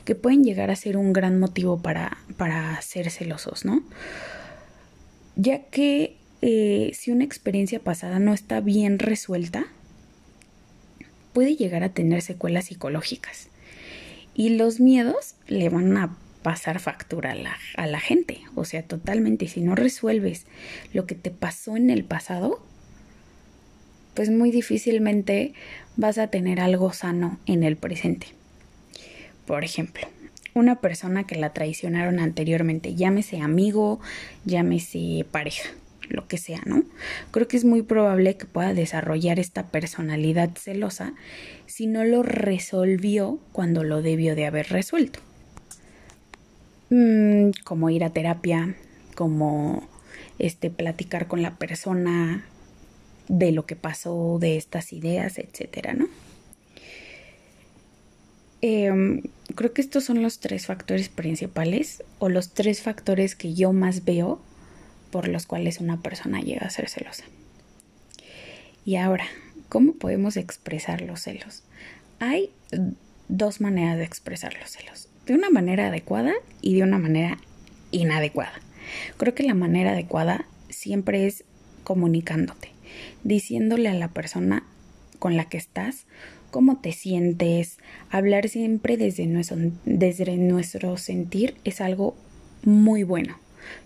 que 0.06 0.14
pueden 0.14 0.44
llegar 0.44 0.70
a 0.70 0.76
ser 0.76 0.96
un 0.96 1.12
gran 1.12 1.38
motivo 1.38 1.82
para, 1.82 2.16
para 2.38 2.80
ser 2.80 3.10
celosos, 3.10 3.66
¿no? 3.66 3.82
Ya 5.34 5.64
que 5.64 6.16
eh, 6.40 6.92
si 6.94 7.10
una 7.10 7.24
experiencia 7.24 7.80
pasada 7.80 8.18
no 8.18 8.32
está 8.32 8.60
bien 8.60 8.98
resuelta, 8.98 9.66
puede 11.34 11.56
llegar 11.56 11.82
a 11.82 11.90
tener 11.90 12.22
secuelas 12.22 12.66
psicológicas. 12.66 13.48
Y 14.34 14.50
los 14.50 14.80
miedos 14.80 15.34
le 15.48 15.68
van 15.68 15.96
a 15.96 16.16
pasar 16.42 16.78
factura 16.78 17.32
a 17.32 17.34
la, 17.34 17.56
a 17.76 17.86
la 17.86 18.00
gente. 18.00 18.40
O 18.54 18.64
sea, 18.64 18.82
totalmente. 18.82 19.48
Si 19.48 19.60
no 19.60 19.74
resuelves 19.74 20.46
lo 20.92 21.04
que 21.06 21.14
te 21.14 21.30
pasó 21.30 21.76
en 21.76 21.90
el 21.90 22.04
pasado, 22.04 22.62
pues 24.16 24.30
muy 24.30 24.50
difícilmente 24.50 25.52
vas 25.96 26.18
a 26.18 26.28
tener 26.28 26.58
algo 26.58 26.92
sano 26.92 27.38
en 27.46 27.62
el 27.62 27.76
presente. 27.76 28.28
Por 29.46 29.62
ejemplo, 29.62 30.08
una 30.54 30.80
persona 30.80 31.24
que 31.24 31.36
la 31.36 31.52
traicionaron 31.52 32.18
anteriormente, 32.18 32.94
llámese 32.94 33.40
amigo, 33.40 34.00
llámese 34.46 35.26
pareja, 35.30 35.68
lo 36.08 36.26
que 36.26 36.38
sea, 36.38 36.62
¿no? 36.64 36.82
Creo 37.30 37.46
que 37.46 37.58
es 37.58 37.64
muy 37.64 37.82
probable 37.82 38.38
que 38.38 38.46
pueda 38.46 38.72
desarrollar 38.72 39.38
esta 39.38 39.66
personalidad 39.68 40.50
celosa 40.56 41.12
si 41.66 41.86
no 41.86 42.02
lo 42.04 42.22
resolvió 42.22 43.38
cuando 43.52 43.84
lo 43.84 44.00
debió 44.00 44.34
de 44.34 44.46
haber 44.46 44.68
resuelto. 44.70 45.20
Mm, 46.88 47.50
como 47.64 47.90
ir 47.90 48.02
a 48.02 48.10
terapia, 48.10 48.76
como 49.14 49.86
este 50.38 50.70
platicar 50.70 51.26
con 51.28 51.42
la 51.42 51.56
persona 51.56 52.44
de 53.28 53.52
lo 53.52 53.66
que 53.66 53.76
pasó, 53.76 54.38
de 54.40 54.56
estas 54.56 54.92
ideas, 54.92 55.38
etcétera, 55.38 55.94
¿no? 55.94 56.06
Em, 58.62 59.22
creo 59.54 59.72
que 59.72 59.82
estos 59.82 60.04
son 60.04 60.22
los 60.22 60.40
tres 60.40 60.66
factores 60.66 61.08
principales 61.08 62.02
o 62.18 62.28
los 62.28 62.54
tres 62.54 62.82
factores 62.82 63.36
que 63.36 63.54
yo 63.54 63.72
más 63.72 64.04
veo 64.04 64.40
por 65.10 65.28
los 65.28 65.46
cuales 65.46 65.80
una 65.80 66.00
persona 66.00 66.40
llega 66.40 66.66
a 66.66 66.70
ser 66.70 66.88
celosa. 66.88 67.24
Y 68.84 68.96
ahora, 68.96 69.26
¿cómo 69.68 69.94
podemos 69.94 70.36
expresar 70.36 71.00
los 71.00 71.20
celos? 71.20 71.62
Hay 72.18 72.50
dos 73.28 73.60
maneras 73.60 73.98
de 73.98 74.04
expresar 74.04 74.54
los 74.58 74.70
celos, 74.70 75.08
de 75.26 75.34
una 75.34 75.50
manera 75.50 75.88
adecuada 75.88 76.32
y 76.62 76.76
de 76.76 76.82
una 76.82 76.98
manera 76.98 77.38
inadecuada. 77.90 78.60
Creo 79.16 79.34
que 79.34 79.42
la 79.42 79.54
manera 79.54 79.92
adecuada 79.92 80.46
siempre 80.68 81.26
es 81.26 81.44
comunicándote, 81.84 82.70
diciéndole 83.24 83.88
a 83.88 83.94
la 83.94 84.08
persona 84.08 84.64
con 85.18 85.36
la 85.36 85.48
que 85.48 85.56
estás 85.56 86.06
cómo 86.50 86.78
te 86.78 86.92
sientes. 86.92 87.78
Hablar 88.10 88.48
siempre 88.48 88.96
desde 88.96 89.26
nuestro, 89.26 89.58
desde 89.84 90.36
nuestro 90.36 90.96
sentir 90.96 91.56
es 91.64 91.80
algo 91.80 92.16
muy 92.62 93.02
bueno. 93.02 93.38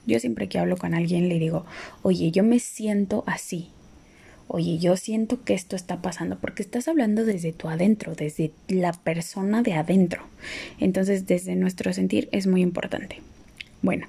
Yo 0.06 0.20
siempre 0.20 0.48
que 0.48 0.58
hablo 0.58 0.76
con 0.76 0.94
alguien 0.94 1.28
le 1.28 1.38
digo, 1.38 1.64
oye, 2.02 2.30
yo 2.30 2.44
me 2.44 2.58
siento 2.58 3.24
así. 3.26 3.70
Oye, 4.46 4.78
yo 4.78 4.96
siento 4.96 5.44
que 5.44 5.54
esto 5.54 5.76
está 5.76 6.02
pasando 6.02 6.38
porque 6.40 6.62
estás 6.62 6.88
hablando 6.88 7.24
desde 7.24 7.52
tu 7.52 7.68
adentro, 7.68 8.16
desde 8.16 8.50
la 8.68 8.92
persona 8.92 9.62
de 9.62 9.74
adentro. 9.74 10.24
Entonces, 10.80 11.26
desde 11.26 11.54
nuestro 11.54 11.92
sentir 11.92 12.28
es 12.32 12.48
muy 12.48 12.60
importante. 12.60 13.20
Bueno, 13.80 14.08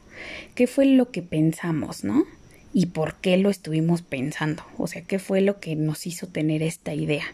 ¿qué 0.55 0.65
fue 0.65 0.86
lo 0.86 1.12
que 1.12 1.22
pensamos, 1.22 2.03
no? 2.03 2.25
¿Y 2.74 2.88
por 2.88 3.16
qué 3.16 3.38
lo 3.38 3.50
estuvimos 3.50 4.01
pensando? 4.01 4.63
O 4.78 4.88
sea, 4.88 5.01
¿qué 5.01 5.20
fue 5.20 5.42
lo 5.42 5.60
que 5.60 5.75
nos 5.75 6.08
hizo 6.08 6.28
tener 6.28 6.63
esta 6.63 6.94
idea? 6.94 7.25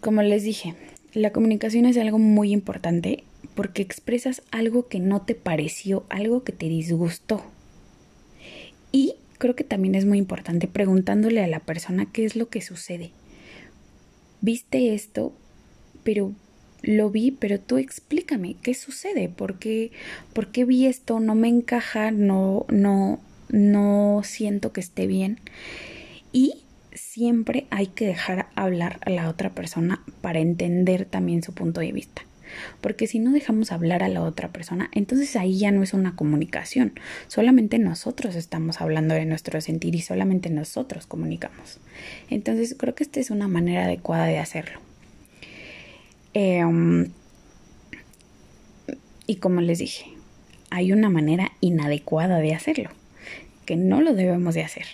Como 0.00 0.22
les 0.22 0.42
dije, 0.42 0.74
la 1.12 1.30
comunicación 1.30 1.86
es 1.86 1.96
algo 1.96 2.18
muy 2.18 2.52
importante 2.52 3.24
porque 3.54 3.82
expresas 3.82 4.42
algo 4.50 4.88
que 4.88 4.98
no 4.98 5.22
te 5.22 5.34
pareció, 5.34 6.04
algo 6.08 6.42
que 6.42 6.52
te 6.52 6.66
disgustó. 6.66 7.44
Y 8.92 9.14
creo 9.38 9.54
que 9.54 9.64
también 9.64 9.94
es 9.94 10.04
muy 10.04 10.18
importante 10.18 10.66
preguntándole 10.66 11.42
a 11.42 11.46
la 11.46 11.60
persona 11.60 12.06
qué 12.12 12.24
es 12.24 12.36
lo 12.36 12.48
que 12.48 12.62
sucede. 12.62 13.12
Viste 14.40 14.94
esto, 14.94 15.32
pero 16.02 16.32
lo 16.82 17.10
vi, 17.10 17.30
pero 17.30 17.60
tú 17.60 17.76
explícame 17.76 18.56
qué 18.62 18.74
sucede, 18.74 19.28
por 19.28 19.58
qué, 19.58 19.92
por 20.32 20.50
qué 20.50 20.64
vi 20.64 20.86
esto, 20.86 21.20
no 21.20 21.34
me 21.34 21.48
encaja, 21.48 22.10
no, 22.10 22.64
no, 22.68 23.20
no 23.50 24.22
siento 24.24 24.72
que 24.72 24.80
esté 24.80 25.06
bien. 25.06 25.38
Y 26.32 26.62
siempre 26.92 27.66
hay 27.70 27.88
que 27.88 28.06
dejar 28.06 28.48
hablar 28.54 29.00
a 29.04 29.10
la 29.10 29.28
otra 29.28 29.50
persona 29.50 30.02
para 30.20 30.40
entender 30.40 31.04
también 31.04 31.42
su 31.42 31.52
punto 31.52 31.80
de 31.80 31.92
vista. 31.92 32.22
Porque 32.80 33.06
si 33.06 33.18
no 33.18 33.32
dejamos 33.32 33.72
hablar 33.72 34.02
a 34.02 34.08
la 34.08 34.22
otra 34.22 34.48
persona, 34.48 34.90
entonces 34.92 35.36
ahí 35.36 35.58
ya 35.58 35.70
no 35.70 35.82
es 35.82 35.94
una 35.94 36.16
comunicación. 36.16 36.94
Solamente 37.28 37.78
nosotros 37.78 38.34
estamos 38.34 38.80
hablando 38.80 39.14
de 39.14 39.24
nuestro 39.24 39.60
sentir 39.60 39.94
y 39.94 40.00
solamente 40.00 40.50
nosotros 40.50 41.06
comunicamos. 41.06 41.78
Entonces 42.28 42.74
creo 42.76 42.94
que 42.94 43.04
esta 43.04 43.20
es 43.20 43.30
una 43.30 43.48
manera 43.48 43.84
adecuada 43.84 44.26
de 44.26 44.38
hacerlo. 44.38 44.80
Em, 46.34 47.10
y 49.26 49.36
como 49.36 49.60
les 49.60 49.78
dije, 49.78 50.06
hay 50.70 50.92
una 50.92 51.10
manera 51.10 51.52
inadecuada 51.60 52.38
de 52.38 52.54
hacerlo, 52.54 52.90
que 53.70 53.76
no 53.76 54.00
lo 54.00 54.14
debemos 54.14 54.56
de 54.56 54.64
hacer. 54.64 54.86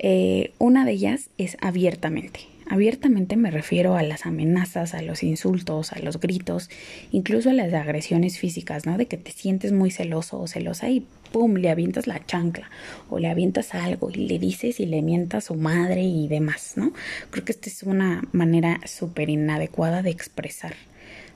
Eh, 0.00 0.50
una 0.58 0.84
de 0.84 0.90
ellas 0.90 1.30
es 1.38 1.56
abiertamente. 1.60 2.40
Abiertamente 2.68 3.36
me 3.36 3.52
refiero 3.52 3.94
a 3.94 4.02
las 4.02 4.26
amenazas, 4.26 4.92
a 4.92 5.02
los 5.02 5.22
insultos, 5.22 5.92
a 5.92 6.00
los 6.00 6.18
gritos, 6.18 6.68
incluso 7.12 7.50
a 7.50 7.52
las 7.52 7.72
agresiones 7.72 8.40
físicas, 8.40 8.86
¿no? 8.86 8.98
De 8.98 9.06
que 9.06 9.16
te 9.16 9.30
sientes 9.30 9.70
muy 9.70 9.92
celoso 9.92 10.40
o 10.40 10.48
celosa 10.48 10.90
y 10.90 11.06
¡pum! 11.30 11.54
le 11.54 11.70
avientas 11.70 12.08
la 12.08 12.26
chancla 12.26 12.68
o 13.08 13.20
le 13.20 13.28
avientas 13.28 13.72
algo 13.72 14.10
y 14.10 14.26
le 14.26 14.40
dices 14.40 14.80
y 14.80 14.86
le 14.86 15.00
mientas 15.00 15.44
a 15.44 15.46
su 15.46 15.54
madre 15.54 16.02
y 16.02 16.26
demás, 16.26 16.72
¿no? 16.74 16.92
Creo 17.30 17.44
que 17.44 17.52
esta 17.52 17.70
es 17.70 17.84
una 17.84 18.24
manera 18.32 18.80
súper 18.84 19.30
inadecuada 19.30 20.02
de 20.02 20.10
expresar 20.10 20.74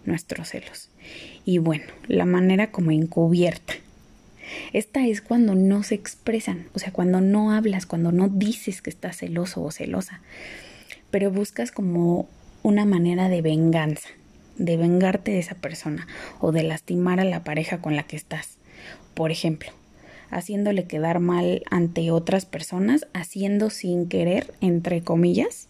nuestros 0.04 0.48
celos. 0.48 0.88
Y 1.44 1.58
bueno, 1.58 1.84
la 2.08 2.24
manera 2.24 2.72
como 2.72 2.90
encubierta 2.90 3.74
esta 4.72 5.06
es 5.06 5.20
cuando 5.20 5.54
no 5.54 5.82
se 5.82 5.94
expresan, 5.94 6.68
o 6.74 6.78
sea, 6.78 6.92
cuando 6.92 7.20
no 7.20 7.52
hablas, 7.52 7.86
cuando 7.86 8.12
no 8.12 8.28
dices 8.28 8.82
que 8.82 8.90
estás 8.90 9.18
celoso 9.18 9.62
o 9.62 9.70
celosa, 9.70 10.20
pero 11.10 11.30
buscas 11.30 11.70
como 11.70 12.28
una 12.62 12.84
manera 12.84 13.28
de 13.28 13.42
venganza, 13.42 14.08
de 14.56 14.76
vengarte 14.76 15.32
de 15.32 15.38
esa 15.38 15.56
persona 15.56 16.06
o 16.40 16.52
de 16.52 16.62
lastimar 16.62 17.20
a 17.20 17.24
la 17.24 17.44
pareja 17.44 17.80
con 17.80 17.96
la 17.96 18.04
que 18.04 18.16
estás. 18.16 18.58
Por 19.14 19.30
ejemplo, 19.30 19.70
haciéndole 20.30 20.84
quedar 20.86 21.20
mal 21.20 21.62
ante 21.70 22.10
otras 22.10 22.46
personas, 22.46 23.06
haciendo 23.12 23.70
sin 23.70 24.08
querer, 24.08 24.54
entre 24.60 25.02
comillas, 25.02 25.68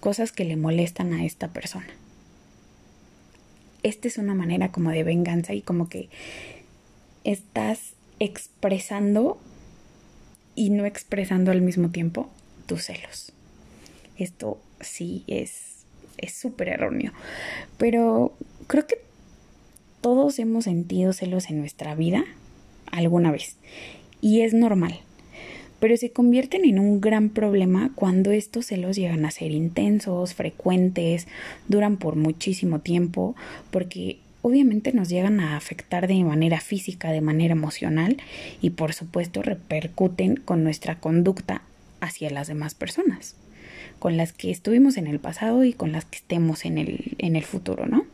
cosas 0.00 0.32
que 0.32 0.44
le 0.44 0.56
molestan 0.56 1.12
a 1.12 1.24
esta 1.24 1.48
persona. 1.48 1.88
Esta 3.82 4.08
es 4.08 4.18
una 4.18 4.34
manera 4.34 4.72
como 4.72 4.90
de 4.90 5.04
venganza 5.04 5.52
y 5.52 5.62
como 5.62 5.88
que 5.88 6.08
estás 7.24 7.94
expresando 8.20 9.38
y 10.54 10.70
no 10.70 10.86
expresando 10.86 11.50
al 11.50 11.62
mismo 11.62 11.90
tiempo 11.90 12.30
tus 12.66 12.84
celos. 12.84 13.32
Esto 14.16 14.60
sí 14.80 15.24
es 15.26 15.84
súper 16.32 16.68
erróneo, 16.68 17.12
pero 17.78 18.34
creo 18.66 18.86
que 18.86 18.98
todos 20.00 20.38
hemos 20.38 20.64
sentido 20.64 21.12
celos 21.12 21.50
en 21.50 21.58
nuestra 21.58 21.94
vida 21.94 22.24
alguna 22.90 23.32
vez 23.32 23.56
y 24.20 24.42
es 24.42 24.54
normal. 24.54 25.00
Pero 25.78 25.96
se 25.96 26.10
convierten 26.10 26.66
en 26.66 26.78
un 26.78 27.00
gran 27.00 27.30
problema 27.30 27.90
cuando 27.94 28.32
estos 28.32 28.66
celos 28.66 28.96
llegan 28.96 29.24
a 29.24 29.30
ser 29.30 29.50
intensos, 29.50 30.34
frecuentes, 30.34 31.26
duran 31.68 31.96
por 31.96 32.16
muchísimo 32.16 32.80
tiempo, 32.80 33.34
porque 33.70 34.18
obviamente 34.42 34.92
nos 34.92 35.08
llegan 35.08 35.40
a 35.40 35.56
afectar 35.56 36.06
de 36.06 36.22
manera 36.24 36.60
física, 36.60 37.10
de 37.12 37.20
manera 37.20 37.52
emocional 37.52 38.16
y 38.60 38.70
por 38.70 38.92
supuesto 38.92 39.42
repercuten 39.42 40.36
con 40.36 40.64
nuestra 40.64 40.98
conducta 40.98 41.62
hacia 42.00 42.30
las 42.30 42.48
demás 42.48 42.74
personas, 42.74 43.36
con 43.98 44.16
las 44.16 44.32
que 44.32 44.50
estuvimos 44.50 44.96
en 44.96 45.06
el 45.06 45.18
pasado 45.18 45.64
y 45.64 45.72
con 45.72 45.92
las 45.92 46.04
que 46.04 46.16
estemos 46.16 46.64
en 46.64 46.78
el, 46.78 47.14
en 47.18 47.36
el 47.36 47.44
futuro, 47.44 47.86
¿no? 47.86 48.06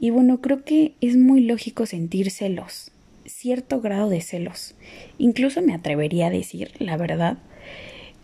Y 0.00 0.10
bueno, 0.10 0.40
creo 0.40 0.64
que 0.64 0.94
es 1.00 1.16
muy 1.16 1.40
lógico 1.40 1.86
sentir 1.86 2.30
celos, 2.30 2.92
cierto 3.26 3.80
grado 3.80 4.08
de 4.08 4.20
celos. 4.20 4.74
Incluso 5.18 5.60
me 5.60 5.74
atrevería 5.74 6.28
a 6.28 6.30
decir, 6.30 6.70
la 6.78 6.96
verdad, 6.96 7.38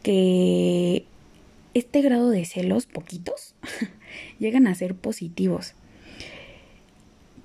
que 0.03 1.05
este 1.75 2.01
grado 2.01 2.31
de 2.31 2.45
celos, 2.45 2.87
poquitos, 2.87 3.55
llegan 4.39 4.69
a 4.69 4.75
ser 4.75 4.95
positivos 4.95 5.75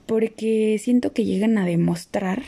porque 0.10 0.76
siento 0.82 1.14
que 1.14 1.24
llegan 1.24 1.60
a 1.60 1.68
demostrar 1.68 2.42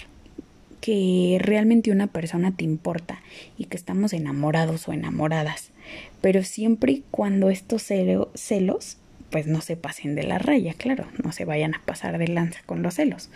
que 0.82 1.38
realmente 1.40 1.92
una 1.92 2.08
persona 2.08 2.56
te 2.58 2.64
importa 2.64 3.22
y 3.56 3.66
que 3.66 3.78
estamos 3.78 4.14
enamorados 4.14 4.88
o 4.88 4.94
enamoradas, 4.94 5.70
pero 6.22 6.42
siempre 6.42 6.92
y 6.92 7.04
cuando 7.12 7.52
estos 7.52 7.84
celos 7.84 8.98
pues 9.30 9.46
no 9.46 9.62
se 9.62 9.78
pasen 9.78 10.16
de 10.16 10.24
la 10.24 10.40
raya, 10.40 10.74
claro, 10.74 11.06
no 11.24 11.32
se 11.32 11.46
vayan 11.46 11.76
a 11.76 11.84
pasar 11.86 12.18
de 12.18 12.30
lanza 12.30 12.62
con 12.66 12.82
los 12.82 12.96
celos. 12.96 13.30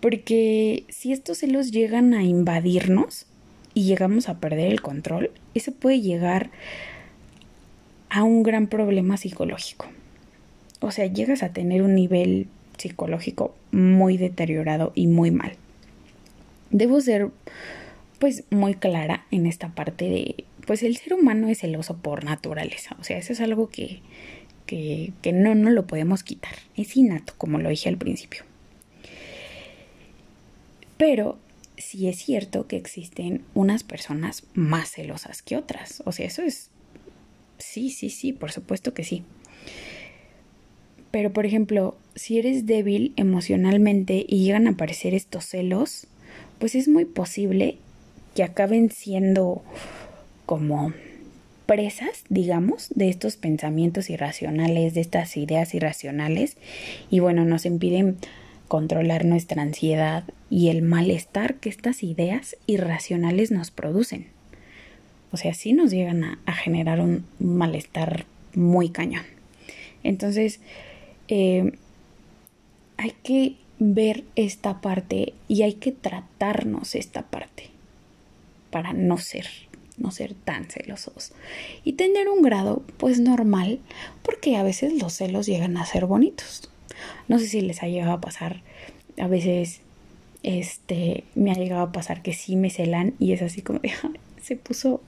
Porque 0.00 0.84
si 0.88 1.12
estos 1.12 1.36
celos 1.36 1.72
llegan 1.72 2.14
a 2.14 2.24
invadirnos, 2.24 3.26
y 3.74 3.84
llegamos 3.84 4.30
a 4.30 4.40
perder 4.40 4.72
el 4.72 4.80
control, 4.80 5.30
eso 5.54 5.72
puede 5.72 6.00
llegar 6.00 6.50
a 8.08 8.22
un 8.22 8.42
gran 8.42 8.68
problema 8.68 9.18
psicológico. 9.18 9.86
O 10.80 10.90
sea, 10.90 11.04
llegas 11.04 11.42
a 11.42 11.52
tener 11.52 11.82
un 11.82 11.94
nivel 11.94 12.48
psicológico 12.80 13.54
muy 13.72 14.16
deteriorado 14.16 14.92
y 14.94 15.06
muy 15.06 15.30
mal. 15.30 15.52
Debo 16.70 17.00
ser 17.00 17.30
pues 18.18 18.44
muy 18.50 18.74
clara 18.74 19.24
en 19.30 19.46
esta 19.46 19.70
parte 19.74 20.08
de 20.08 20.44
pues 20.66 20.82
el 20.82 20.96
ser 20.96 21.14
humano 21.14 21.48
es 21.48 21.60
celoso 21.60 21.96
por 21.96 22.24
naturaleza. 22.24 22.96
O 23.00 23.04
sea, 23.04 23.18
eso 23.18 23.32
es 23.32 23.40
algo 23.40 23.70
que, 23.70 24.02
que, 24.66 25.12
que 25.22 25.32
no, 25.32 25.54
no 25.54 25.70
lo 25.70 25.86
podemos 25.86 26.22
quitar. 26.22 26.54
Es 26.76 26.96
innato, 26.96 27.34
como 27.38 27.58
lo 27.58 27.70
dije 27.70 27.88
al 27.88 27.96
principio. 27.96 28.44
Pero 30.96 31.38
sí 31.76 32.08
es 32.08 32.18
cierto 32.18 32.66
que 32.66 32.76
existen 32.76 33.42
unas 33.54 33.82
personas 33.82 34.44
más 34.54 34.90
celosas 34.90 35.42
que 35.42 35.56
otras. 35.56 36.02
O 36.04 36.12
sea, 36.12 36.26
eso 36.26 36.42
es... 36.42 36.70
Sí, 37.58 37.90
sí, 37.90 38.10
sí, 38.10 38.32
por 38.32 38.52
supuesto 38.52 38.94
que 38.94 39.02
sí. 39.02 39.24
Pero, 41.10 41.32
por 41.32 41.46
ejemplo, 41.46 41.96
si 42.14 42.38
eres 42.38 42.66
débil 42.66 43.12
emocionalmente 43.16 44.24
y 44.28 44.44
llegan 44.44 44.66
a 44.66 44.70
aparecer 44.70 45.14
estos 45.14 45.44
celos, 45.44 46.06
pues 46.58 46.74
es 46.74 46.88
muy 46.88 47.04
posible 47.04 47.78
que 48.34 48.42
acaben 48.44 48.90
siendo 48.90 49.62
como 50.46 50.92
presas, 51.66 52.24
digamos, 52.28 52.88
de 52.94 53.08
estos 53.08 53.36
pensamientos 53.36 54.10
irracionales, 54.10 54.94
de 54.94 55.00
estas 55.00 55.36
ideas 55.36 55.74
irracionales, 55.74 56.56
y 57.10 57.20
bueno, 57.20 57.44
nos 57.44 57.64
impiden 57.64 58.16
controlar 58.66 59.24
nuestra 59.24 59.62
ansiedad 59.62 60.24
y 60.48 60.68
el 60.68 60.82
malestar 60.82 61.56
que 61.56 61.68
estas 61.68 62.02
ideas 62.02 62.56
irracionales 62.66 63.50
nos 63.50 63.70
producen. 63.70 64.26
O 65.32 65.36
sea, 65.36 65.54
sí 65.54 65.72
nos 65.72 65.90
llegan 65.90 66.24
a, 66.24 66.52
generar 66.52 67.00
un 67.00 67.24
malestar 67.38 68.26
muy 68.54 68.90
cañón. 68.90 69.24
Entonces, 70.02 70.60
eh, 71.30 71.72
hay 72.96 73.14
que 73.22 73.56
ver 73.78 74.24
esta 74.36 74.82
parte 74.82 75.32
y 75.48 75.62
hay 75.62 75.74
que 75.74 75.92
tratarnos 75.92 76.94
esta 76.94 77.22
parte 77.22 77.70
para 78.70 78.92
no 78.92 79.16
ser 79.16 79.46
no 79.96 80.10
ser 80.10 80.32
tan 80.32 80.64
celosos. 80.64 81.32
Y 81.84 81.92
tener 81.92 82.28
un 82.30 82.40
grado 82.40 82.82
pues 82.96 83.20
normal 83.20 83.80
porque 84.22 84.56
a 84.56 84.62
veces 84.62 84.94
los 85.00 85.12
celos 85.12 85.46
llegan 85.46 85.76
a 85.76 85.84
ser 85.84 86.06
bonitos. 86.06 86.70
No 87.28 87.38
sé 87.38 87.46
si 87.46 87.60
les 87.60 87.82
ha 87.82 87.88
llegado 87.88 88.12
a 88.12 88.20
pasar 88.20 88.62
a 89.18 89.28
veces 89.28 89.80
este 90.42 91.24
me 91.34 91.50
ha 91.50 91.54
llegado 91.54 91.82
a 91.82 91.92
pasar 91.92 92.22
que 92.22 92.32
sí 92.32 92.56
me 92.56 92.70
celan 92.70 93.14
y 93.18 93.32
es 93.32 93.42
así 93.42 93.62
como 93.62 93.80
se 94.42 94.56
puso 94.56 95.02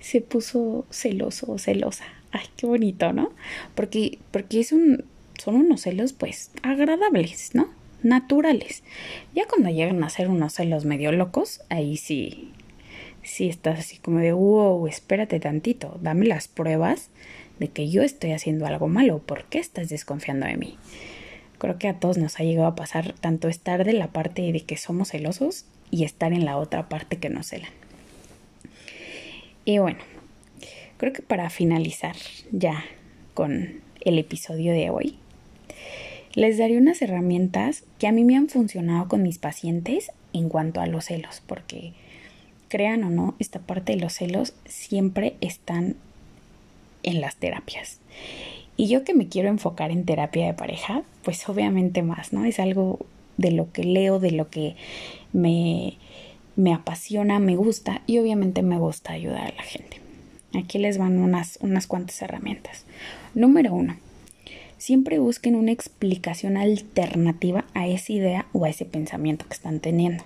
se 0.00 0.20
puso 0.20 0.84
celoso 0.90 1.52
o 1.52 1.58
celosa 1.58 2.04
ay 2.32 2.46
qué 2.56 2.66
bonito 2.66 3.12
no 3.12 3.30
porque 3.74 4.18
porque 4.32 4.60
es 4.60 4.72
un 4.72 5.04
son 5.38 5.56
unos 5.56 5.82
celos 5.82 6.12
pues 6.12 6.50
agradables 6.62 7.54
no 7.54 7.68
naturales 8.02 8.82
ya 9.34 9.46
cuando 9.46 9.70
llegan 9.70 10.02
a 10.04 10.10
ser 10.10 10.28
unos 10.28 10.54
celos 10.54 10.84
medio 10.84 11.10
locos 11.12 11.62
ahí 11.68 11.96
sí 11.96 12.52
sí 13.22 13.48
estás 13.48 13.78
así 13.78 13.98
como 13.98 14.18
de 14.18 14.32
wow 14.32 14.86
espérate 14.86 15.40
tantito 15.40 15.98
dame 16.02 16.26
las 16.26 16.48
pruebas 16.48 17.10
de 17.58 17.68
que 17.68 17.90
yo 17.90 18.02
estoy 18.02 18.32
haciendo 18.32 18.66
algo 18.66 18.88
malo 18.88 19.18
¿por 19.18 19.44
qué 19.44 19.58
estás 19.58 19.88
desconfiando 19.88 20.46
de 20.46 20.56
mí? 20.56 20.78
creo 21.58 21.78
que 21.78 21.88
a 21.88 21.98
todos 21.98 22.18
nos 22.18 22.38
ha 22.40 22.44
llegado 22.44 22.68
a 22.68 22.76
pasar 22.76 23.14
tanto 23.14 23.48
estar 23.48 23.84
de 23.84 23.92
la 23.92 24.08
parte 24.08 24.52
de 24.52 24.60
que 24.60 24.76
somos 24.76 25.10
celosos 25.10 25.66
y 25.90 26.04
estar 26.04 26.32
en 26.32 26.44
la 26.44 26.56
otra 26.56 26.88
parte 26.88 27.18
que 27.18 27.30
nos 27.30 27.48
celan. 27.48 27.70
Y 29.64 29.78
bueno, 29.78 29.98
creo 30.96 31.12
que 31.12 31.22
para 31.22 31.50
finalizar 31.50 32.16
ya 32.52 32.84
con 33.34 33.80
el 34.00 34.18
episodio 34.18 34.72
de 34.72 34.90
hoy, 34.90 35.18
les 36.38 36.56
daré 36.56 36.78
unas 36.78 37.02
herramientas 37.02 37.82
que 37.98 38.06
a 38.06 38.12
mí 38.12 38.22
me 38.22 38.36
han 38.36 38.48
funcionado 38.48 39.08
con 39.08 39.24
mis 39.24 39.38
pacientes 39.38 40.12
en 40.32 40.48
cuanto 40.48 40.80
a 40.80 40.86
los 40.86 41.06
celos, 41.06 41.42
porque 41.44 41.94
crean 42.68 43.02
o 43.02 43.10
no, 43.10 43.34
esta 43.40 43.58
parte 43.58 43.96
de 43.96 44.00
los 44.00 44.12
celos 44.12 44.54
siempre 44.64 45.34
están 45.40 45.96
en 47.02 47.20
las 47.20 47.34
terapias. 47.34 47.98
Y 48.76 48.86
yo 48.86 49.02
que 49.02 49.14
me 49.14 49.26
quiero 49.26 49.48
enfocar 49.48 49.90
en 49.90 50.04
terapia 50.04 50.46
de 50.46 50.54
pareja, 50.54 51.02
pues 51.24 51.48
obviamente 51.48 52.04
más, 52.04 52.32
¿no? 52.32 52.44
Es 52.44 52.60
algo 52.60 53.04
de 53.36 53.50
lo 53.50 53.72
que 53.72 53.82
leo, 53.82 54.20
de 54.20 54.30
lo 54.30 54.48
que 54.48 54.76
me, 55.32 55.96
me 56.54 56.72
apasiona, 56.72 57.40
me 57.40 57.56
gusta 57.56 58.02
y 58.06 58.20
obviamente 58.20 58.62
me 58.62 58.78
gusta 58.78 59.12
ayudar 59.12 59.48
a 59.48 59.56
la 59.56 59.62
gente. 59.64 60.00
Aquí 60.56 60.78
les 60.78 60.98
van 60.98 61.18
unas, 61.18 61.58
unas 61.62 61.88
cuantas 61.88 62.22
herramientas. 62.22 62.84
Número 63.34 63.74
uno, 63.74 63.96
siempre 64.78 65.18
busquen 65.18 65.56
una 65.56 65.72
explicación 65.72 66.56
alternativa 66.56 67.64
a 67.74 67.86
esa 67.86 68.12
idea 68.12 68.46
o 68.52 68.64
a 68.64 68.70
ese 68.70 68.84
pensamiento 68.84 69.44
que 69.46 69.54
están 69.54 69.80
teniendo. 69.80 70.24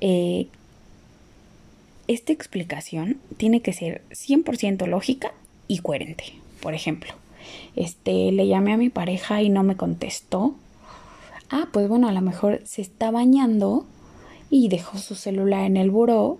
Eh, 0.00 0.46
esta 2.06 2.32
explicación 2.32 3.18
tiene 3.36 3.62
que 3.62 3.72
ser 3.72 4.02
100% 4.10 4.86
lógica 4.86 5.32
y 5.68 5.78
coherente. 5.78 6.24
Por 6.60 6.74
ejemplo, 6.74 7.14
este, 7.76 8.30
le 8.30 8.46
llamé 8.46 8.74
a 8.74 8.76
mi 8.76 8.90
pareja 8.90 9.42
y 9.42 9.48
no 9.48 9.62
me 9.62 9.76
contestó. 9.76 10.54
Ah, 11.50 11.68
pues 11.72 11.88
bueno, 11.88 12.08
a 12.08 12.12
lo 12.12 12.20
mejor 12.20 12.60
se 12.64 12.82
está 12.82 13.10
bañando 13.10 13.86
y 14.50 14.68
dejó 14.68 14.98
su 14.98 15.14
celular 15.14 15.64
en 15.64 15.76
el 15.76 15.90
buró 15.90 16.38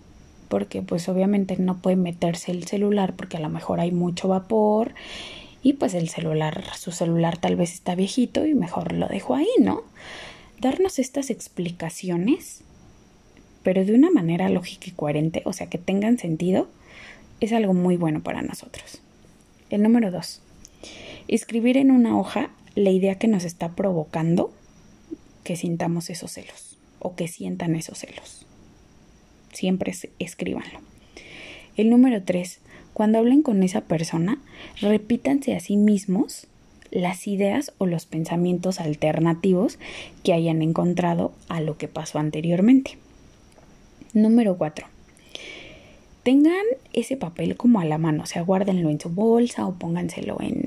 porque 0.48 0.82
pues 0.82 1.08
obviamente 1.08 1.56
no 1.58 1.78
puede 1.78 1.96
meterse 1.96 2.52
el 2.52 2.64
celular 2.64 3.14
porque 3.16 3.38
a 3.38 3.40
lo 3.40 3.48
mejor 3.48 3.80
hay 3.80 3.90
mucho 3.90 4.28
vapor 4.28 4.94
y 5.64 5.72
pues 5.72 5.94
el 5.94 6.10
celular, 6.10 6.62
su 6.76 6.92
celular 6.92 7.38
tal 7.38 7.56
vez 7.56 7.72
está 7.72 7.94
viejito 7.94 8.46
y 8.46 8.54
mejor 8.54 8.92
lo 8.92 9.08
dejo 9.08 9.34
ahí, 9.34 9.48
¿no? 9.58 9.82
Darnos 10.60 10.98
estas 10.98 11.30
explicaciones, 11.30 12.60
pero 13.62 13.82
de 13.86 13.94
una 13.94 14.10
manera 14.10 14.50
lógica 14.50 14.88
y 14.88 14.92
coherente, 14.92 15.40
o 15.46 15.54
sea, 15.54 15.68
que 15.70 15.78
tengan 15.78 16.18
sentido, 16.18 16.68
es 17.40 17.54
algo 17.54 17.72
muy 17.72 17.96
bueno 17.96 18.22
para 18.22 18.42
nosotros. 18.42 19.00
El 19.70 19.82
número 19.82 20.10
dos, 20.10 20.42
escribir 21.28 21.78
en 21.78 21.90
una 21.90 22.18
hoja 22.18 22.50
la 22.74 22.90
idea 22.90 23.18
que 23.18 23.26
nos 23.26 23.44
está 23.44 23.70
provocando 23.70 24.52
que 25.44 25.56
sintamos 25.56 26.10
esos 26.10 26.30
celos 26.30 26.76
o 26.98 27.16
que 27.16 27.26
sientan 27.26 27.74
esos 27.74 27.98
celos. 27.98 28.46
Siempre 29.50 29.94
escríbanlo. 30.18 30.80
El 31.78 31.88
número 31.88 32.22
tres, 32.22 32.60
cuando 32.94 33.18
hablen 33.18 33.42
con 33.42 33.62
esa 33.62 33.82
persona, 33.82 34.38
repítanse 34.80 35.54
a 35.54 35.60
sí 35.60 35.76
mismos 35.76 36.46
las 36.90 37.26
ideas 37.26 37.74
o 37.78 37.86
los 37.86 38.06
pensamientos 38.06 38.80
alternativos 38.80 39.78
que 40.22 40.32
hayan 40.32 40.62
encontrado 40.62 41.32
a 41.48 41.60
lo 41.60 41.76
que 41.76 41.88
pasó 41.88 42.18
anteriormente. 42.18 42.96
Número 44.14 44.56
4 44.56 44.86
tengan 46.24 46.64
ese 46.94 47.16
papel 47.16 47.56
como 47.56 47.80
a 47.80 47.84
la 47.84 47.98
mano, 47.98 48.24
o 48.24 48.26
sea, 48.26 48.42
guárdenlo 48.42 48.90
en 48.90 48.98
su 48.98 49.10
bolsa 49.10 49.66
o 49.66 49.74
pónganselo 49.74 50.38
en, 50.40 50.64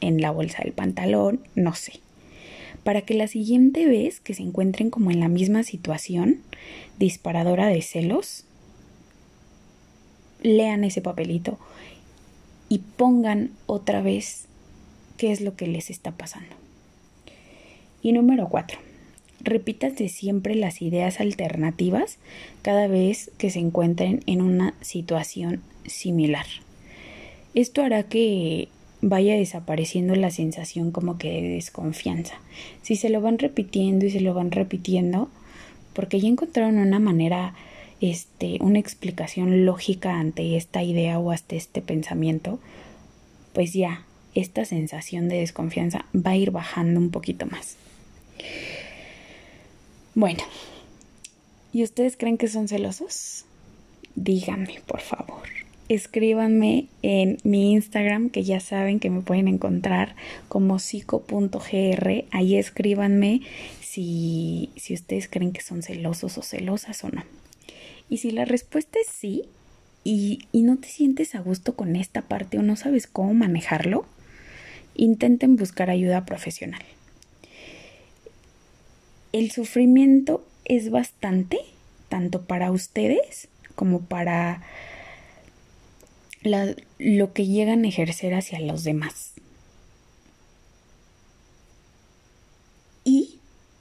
en 0.00 0.20
la 0.20 0.32
bolsa 0.32 0.62
del 0.64 0.72
pantalón, 0.72 1.40
no 1.54 1.74
sé. 1.74 2.00
Para 2.82 3.02
que 3.02 3.14
la 3.14 3.28
siguiente 3.28 3.86
vez 3.86 4.20
que 4.20 4.34
se 4.34 4.42
encuentren 4.42 4.90
como 4.90 5.10
en 5.10 5.20
la 5.20 5.28
misma 5.28 5.62
situación 5.62 6.40
disparadora 6.98 7.68
de 7.68 7.80
celos, 7.80 8.44
lean 10.42 10.84
ese 10.84 11.00
papelito 11.00 11.58
y 12.68 12.78
pongan 12.78 13.50
otra 13.66 14.02
vez 14.02 14.46
qué 15.16 15.32
es 15.32 15.40
lo 15.40 15.56
que 15.56 15.66
les 15.66 15.90
está 15.90 16.12
pasando. 16.12 16.54
Y 18.02 18.12
número 18.12 18.48
cuatro, 18.48 18.78
repítanse 19.40 20.08
siempre 20.08 20.54
las 20.54 20.82
ideas 20.82 21.20
alternativas 21.20 22.18
cada 22.62 22.86
vez 22.86 23.30
que 23.38 23.50
se 23.50 23.58
encuentren 23.58 24.22
en 24.26 24.42
una 24.42 24.74
situación 24.80 25.62
similar. 25.86 26.46
Esto 27.54 27.82
hará 27.82 28.04
que 28.04 28.68
vaya 29.00 29.36
desapareciendo 29.36 30.14
la 30.14 30.30
sensación 30.30 30.90
como 30.90 31.18
que 31.18 31.30
de 31.30 31.48
desconfianza. 31.48 32.34
Si 32.82 32.96
se 32.96 33.10
lo 33.10 33.20
van 33.20 33.38
repitiendo 33.38 34.06
y 34.06 34.10
se 34.10 34.20
lo 34.20 34.34
van 34.34 34.50
repitiendo, 34.50 35.28
porque 35.92 36.20
ya 36.20 36.28
encontraron 36.28 36.78
una 36.78 36.98
manera, 36.98 37.54
este, 38.00 38.58
una 38.60 38.78
explicación 38.78 39.66
lógica 39.66 40.18
ante 40.18 40.56
esta 40.56 40.82
idea 40.82 41.18
o 41.18 41.30
ante 41.30 41.56
este 41.56 41.82
pensamiento, 41.82 42.58
pues 43.52 43.72
ya 43.72 44.04
esta 44.34 44.64
sensación 44.64 45.28
de 45.28 45.38
desconfianza 45.38 46.04
va 46.14 46.32
a 46.32 46.36
ir 46.36 46.50
bajando 46.50 47.00
un 47.00 47.10
poquito 47.10 47.46
más. 47.46 47.76
Bueno, 50.14 50.42
¿y 51.72 51.82
ustedes 51.82 52.16
creen 52.16 52.38
que 52.38 52.48
son 52.48 52.68
celosos? 52.68 53.44
Díganme, 54.14 54.80
por 54.86 55.00
favor. 55.00 55.48
Escríbanme 55.88 56.86
en 57.02 57.38
mi 57.44 57.72
Instagram, 57.72 58.28
que 58.28 58.42
ya 58.44 58.60
saben 58.60 59.00
que 59.00 59.10
me 59.10 59.22
pueden 59.22 59.48
encontrar 59.48 60.16
como 60.48 60.78
psico.gr. 60.78 62.24
Ahí 62.30 62.56
escríbanme 62.56 63.40
si, 63.80 64.70
si 64.76 64.92
ustedes 64.92 65.28
creen 65.28 65.52
que 65.52 65.62
son 65.62 65.82
celosos 65.82 66.36
o 66.36 66.42
celosas 66.42 67.02
o 67.04 67.08
no. 67.08 67.22
Y 68.08 68.18
si 68.18 68.30
la 68.30 68.44
respuesta 68.44 68.98
es 68.98 69.08
sí, 69.08 69.44
y, 70.04 70.40
y, 70.52 70.62
no 70.62 70.78
te 70.78 70.88
sientes 70.88 71.34
a 71.34 71.40
gusto 71.40 71.74
con 71.74 71.96
esta 71.96 72.22
parte 72.22 72.58
o 72.58 72.62
no 72.62 72.76
sabes 72.76 73.06
cómo 73.06 73.34
manejarlo, 73.34 74.06
intenten 74.94 75.56
buscar 75.56 75.90
ayuda 75.90 76.24
profesional. 76.24 76.82
El 79.32 79.50
sufrimiento 79.50 80.46
es 80.64 80.90
bastante, 80.90 81.58
tanto 82.08 82.42
para 82.42 82.70
ustedes 82.70 83.48
como 83.74 84.00
para 84.00 84.62
lo 86.98 87.32
que 87.32 87.46
llegan 87.46 87.84
a 87.84 87.88
ejercer 87.88 88.34
hacia 88.34 88.60
los 88.60 88.84
demás. 88.84 89.34
Y 93.04 93.38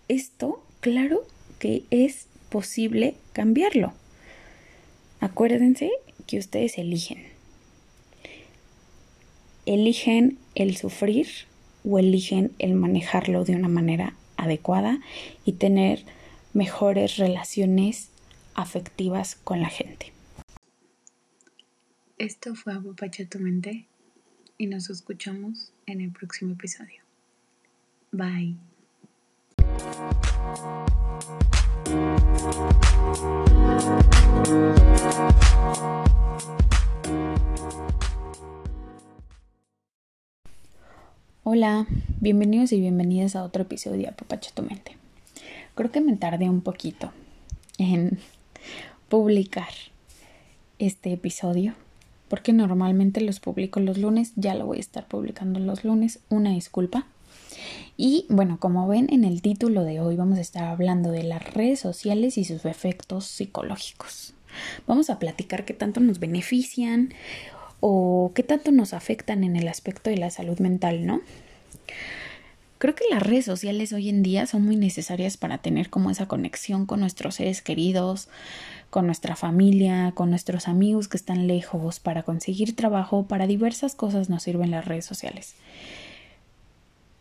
esto, 0.08 0.64
claro 0.80 1.26
que 1.60 1.84
es 1.90 2.28
posible 2.50 3.16
cambiarlo. 3.34 3.94
Acuérdense 5.20 5.90
que 6.26 6.38
ustedes 6.38 6.78
eligen. 6.78 7.24
Eligen 9.66 10.38
el 10.56 10.78
sufrir 10.78 11.28
o 11.84 12.00
eligen 12.00 12.52
el 12.60 12.74
manejarlo 12.74 13.44
de 13.44 13.56
una 13.56 13.68
manera 13.68 14.16
adecuada 14.38 15.00
y 15.46 15.54
tener 15.54 16.04
mejores 16.54 17.18
relaciones 17.18 18.10
afectivas 18.56 19.36
con 19.36 19.62
la 19.62 19.70
gente. 19.70 20.12
Esto 22.18 22.56
fue 22.56 22.74
Apapacha 22.74 23.24
y 24.58 24.68
nos 24.68 24.90
escuchamos 24.90 25.72
en 25.86 26.02
el 26.02 26.12
próximo 26.12 26.54
episodio. 26.54 27.04
Bye. 28.12 28.58
Hola, 41.44 41.88
bienvenidos 42.20 42.74
y 42.74 42.82
bienvenidas 42.82 43.38
a 43.38 43.44
otro 43.44 43.62
episodio 43.62 44.00
de 44.00 44.08
Apapacha 44.10 44.52
tu 44.54 44.64
mente. 44.64 44.98
Creo 45.76 45.92
que 45.92 46.02
me 46.02 46.18
tardé 46.18 46.50
un 46.50 46.60
poquito 46.60 47.12
en 47.78 48.20
publicar 49.08 49.70
este 50.80 51.14
episodio 51.14 51.74
porque 52.28 52.52
normalmente 52.52 53.22
los 53.22 53.40
publico 53.40 53.80
los 53.80 53.98
lunes, 53.98 54.34
ya 54.36 54.56
lo 54.56 54.66
voy 54.66 54.78
a 54.78 54.82
estar 54.82 55.08
publicando 55.08 55.60
los 55.60 55.86
lunes, 55.86 56.20
una 56.30 56.50
disculpa. 56.50 57.08
Y 57.98 58.26
bueno, 58.30 58.60
como 58.60 58.88
ven 58.88 59.08
en 59.12 59.24
el 59.24 59.42
título 59.42 59.84
de 59.84 60.00
hoy 60.00 60.16
vamos 60.16 60.38
a 60.38 60.42
estar 60.42 60.66
hablando 60.66 61.12
de 61.12 61.24
las 61.24 61.54
redes 61.54 61.80
sociales 61.80 62.38
y 62.38 62.44
sus 62.44 62.66
efectos 62.66 63.26
psicológicos. 63.26 64.34
Vamos 64.86 65.10
a 65.10 65.20
platicar 65.20 65.66
qué 65.66 65.74
tanto 65.74 66.00
nos 66.00 66.20
benefician 66.20 67.14
o 67.80 68.32
qué 68.36 68.44
tanto 68.44 68.72
nos 68.72 68.94
afectan 68.94 69.44
en 69.44 69.56
el 69.56 69.68
aspecto 69.68 70.10
de 70.10 70.18
la 70.18 70.30
salud 70.30 70.60
mental, 70.60 71.06
¿no? 71.06 71.22
Creo 72.80 72.94
que 72.94 73.06
las 73.10 73.24
redes 73.24 73.46
sociales 73.46 73.92
hoy 73.92 74.08
en 74.10 74.22
día 74.22 74.46
son 74.46 74.64
muy 74.64 74.76
necesarias 74.76 75.36
para 75.36 75.58
tener 75.58 75.90
como 75.90 76.12
esa 76.12 76.28
conexión 76.28 76.86
con 76.86 77.00
nuestros 77.00 77.36
seres 77.36 77.64
queridos, 77.64 78.30
con 78.92 79.08
nuestra 79.08 79.36
familia, 79.36 80.12
con 80.14 80.30
nuestros 80.30 80.68
amigos 80.68 81.08
que 81.08 81.18
están 81.18 81.48
lejos, 81.48 82.00
para 82.00 82.22
conseguir 82.22 82.76
trabajo, 82.76 83.26
para 83.28 83.48
diversas 83.48 83.96
cosas 83.96 84.30
nos 84.30 84.44
sirven 84.44 84.70
las 84.70 84.86
redes 84.86 85.06
sociales. 85.06 85.56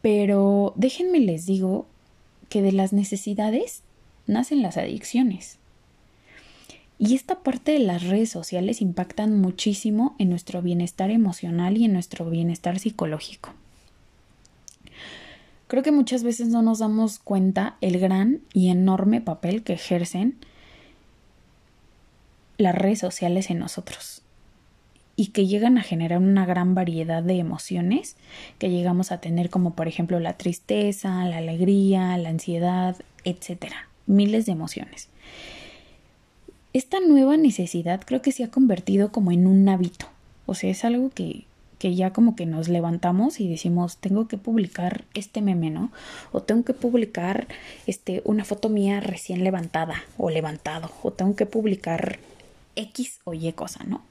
Pero 0.06 0.72
déjenme 0.76 1.18
les 1.18 1.46
digo 1.46 1.84
que 2.48 2.62
de 2.62 2.70
las 2.70 2.92
necesidades 2.92 3.82
nacen 4.28 4.62
las 4.62 4.76
adicciones. 4.76 5.58
Y 6.96 7.16
esta 7.16 7.40
parte 7.40 7.72
de 7.72 7.80
las 7.80 8.04
redes 8.04 8.30
sociales 8.30 8.80
impactan 8.80 9.40
muchísimo 9.40 10.14
en 10.20 10.30
nuestro 10.30 10.62
bienestar 10.62 11.10
emocional 11.10 11.76
y 11.76 11.86
en 11.86 11.92
nuestro 11.92 12.30
bienestar 12.30 12.78
psicológico. 12.78 13.52
Creo 15.66 15.82
que 15.82 15.90
muchas 15.90 16.22
veces 16.22 16.46
no 16.46 16.62
nos 16.62 16.78
damos 16.78 17.18
cuenta 17.18 17.76
el 17.80 17.98
gran 17.98 18.42
y 18.52 18.68
enorme 18.68 19.20
papel 19.20 19.64
que 19.64 19.72
ejercen 19.72 20.36
las 22.58 22.76
redes 22.76 23.00
sociales 23.00 23.50
en 23.50 23.58
nosotros 23.58 24.22
y 25.16 25.28
que 25.28 25.46
llegan 25.46 25.78
a 25.78 25.82
generar 25.82 26.18
una 26.18 26.44
gran 26.44 26.74
variedad 26.74 27.22
de 27.22 27.38
emociones 27.38 28.16
que 28.58 28.70
llegamos 28.70 29.10
a 29.10 29.18
tener 29.18 29.48
como 29.50 29.74
por 29.74 29.88
ejemplo 29.88 30.20
la 30.20 30.34
tristeza, 30.34 31.24
la 31.24 31.38
alegría, 31.38 32.16
la 32.18 32.28
ansiedad, 32.28 32.96
etcétera, 33.24 33.88
miles 34.06 34.46
de 34.46 34.52
emociones. 34.52 35.08
Esta 36.74 37.00
nueva 37.00 37.38
necesidad 37.38 38.02
creo 38.04 38.20
que 38.20 38.32
se 38.32 38.44
ha 38.44 38.50
convertido 38.50 39.10
como 39.10 39.32
en 39.32 39.46
un 39.46 39.66
hábito, 39.68 40.06
o 40.44 40.54
sea, 40.54 40.70
es 40.70 40.84
algo 40.84 41.08
que, 41.08 41.44
que 41.78 41.94
ya 41.94 42.12
como 42.12 42.36
que 42.36 42.44
nos 42.44 42.68
levantamos 42.68 43.40
y 43.40 43.48
decimos, 43.48 43.96
tengo 43.96 44.28
que 44.28 44.36
publicar 44.36 45.04
este 45.14 45.40
meme, 45.40 45.70
¿no? 45.70 45.90
O 46.32 46.42
tengo 46.42 46.64
que 46.64 46.74
publicar 46.74 47.48
este 47.86 48.20
una 48.24 48.44
foto 48.44 48.68
mía 48.68 49.00
recién 49.00 49.42
levantada 49.42 50.04
o 50.18 50.28
levantado, 50.28 50.90
o 51.02 51.10
tengo 51.10 51.34
que 51.34 51.46
publicar 51.46 52.18
X 52.76 53.20
o 53.24 53.32
Y 53.32 53.50
cosa, 53.52 53.84
¿no? 53.84 54.02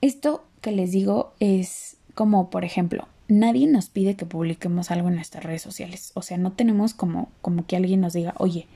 Esto 0.00 0.44
que 0.60 0.72
les 0.72 0.92
digo 0.92 1.32
es 1.40 1.96
como, 2.14 2.50
por 2.50 2.64
ejemplo, 2.64 3.08
nadie 3.28 3.66
nos 3.66 3.88
pide 3.88 4.16
que 4.16 4.26
publiquemos 4.26 4.90
algo 4.90 5.08
en 5.08 5.16
nuestras 5.16 5.44
redes 5.44 5.62
sociales. 5.62 6.12
O 6.14 6.22
sea, 6.22 6.38
no 6.38 6.52
tenemos 6.52 6.94
como, 6.94 7.30
como 7.42 7.66
que 7.66 7.76
alguien 7.76 8.00
nos 8.00 8.12
diga, 8.12 8.34
oye, 8.38 8.66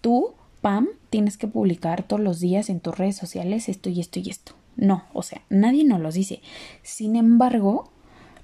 tú, 0.00 0.34
Pam, 0.60 0.88
tienes 1.10 1.38
que 1.38 1.48
publicar 1.48 2.02
todos 2.02 2.22
los 2.22 2.40
días 2.40 2.70
en 2.70 2.80
tus 2.80 2.96
redes 2.96 3.16
sociales 3.16 3.68
esto 3.68 3.88
y 3.90 4.00
esto 4.00 4.20
y 4.20 4.30
esto. 4.30 4.52
No, 4.76 5.04
o 5.12 5.22
sea, 5.22 5.42
nadie 5.50 5.84
nos 5.84 6.00
lo 6.00 6.10
dice. 6.10 6.40
Sin 6.82 7.16
embargo, 7.16 7.90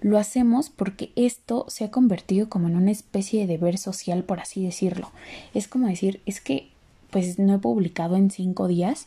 lo 0.01 0.19
hacemos 0.19 0.69
porque 0.71 1.13
esto 1.17 1.65
se 1.69 1.85
ha 1.85 1.91
convertido 1.91 2.49
como 2.49 2.69
en 2.69 2.77
una 2.77 2.91
especie 2.91 3.41
de 3.41 3.47
deber 3.47 3.79
social, 3.79 4.25
por 4.25 4.41
así 4.41 4.65
decirlo. 4.65 5.11
Es 5.55 5.69
como 5.69 5.87
decir, 5.89 6.21
es 6.27 6.41
que 6.41 6.71
pues 7.11 7.39
no 7.39 7.55
he 7.55 7.59
publicado 7.59 8.17
en 8.17 8.31
cinco 8.31 8.69
días. 8.69 9.07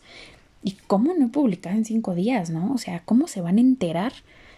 ¿Y 0.63 0.73
cómo 0.87 1.13
no 1.13 1.25
he 1.25 1.29
publicado 1.29 1.75
en 1.75 1.85
cinco 1.85 2.13
días, 2.13 2.49
no? 2.49 2.73
O 2.73 2.77
sea, 2.77 3.01
¿cómo 3.03 3.27
se 3.27 3.41
van 3.41 3.57
a 3.57 3.61
enterar 3.61 4.13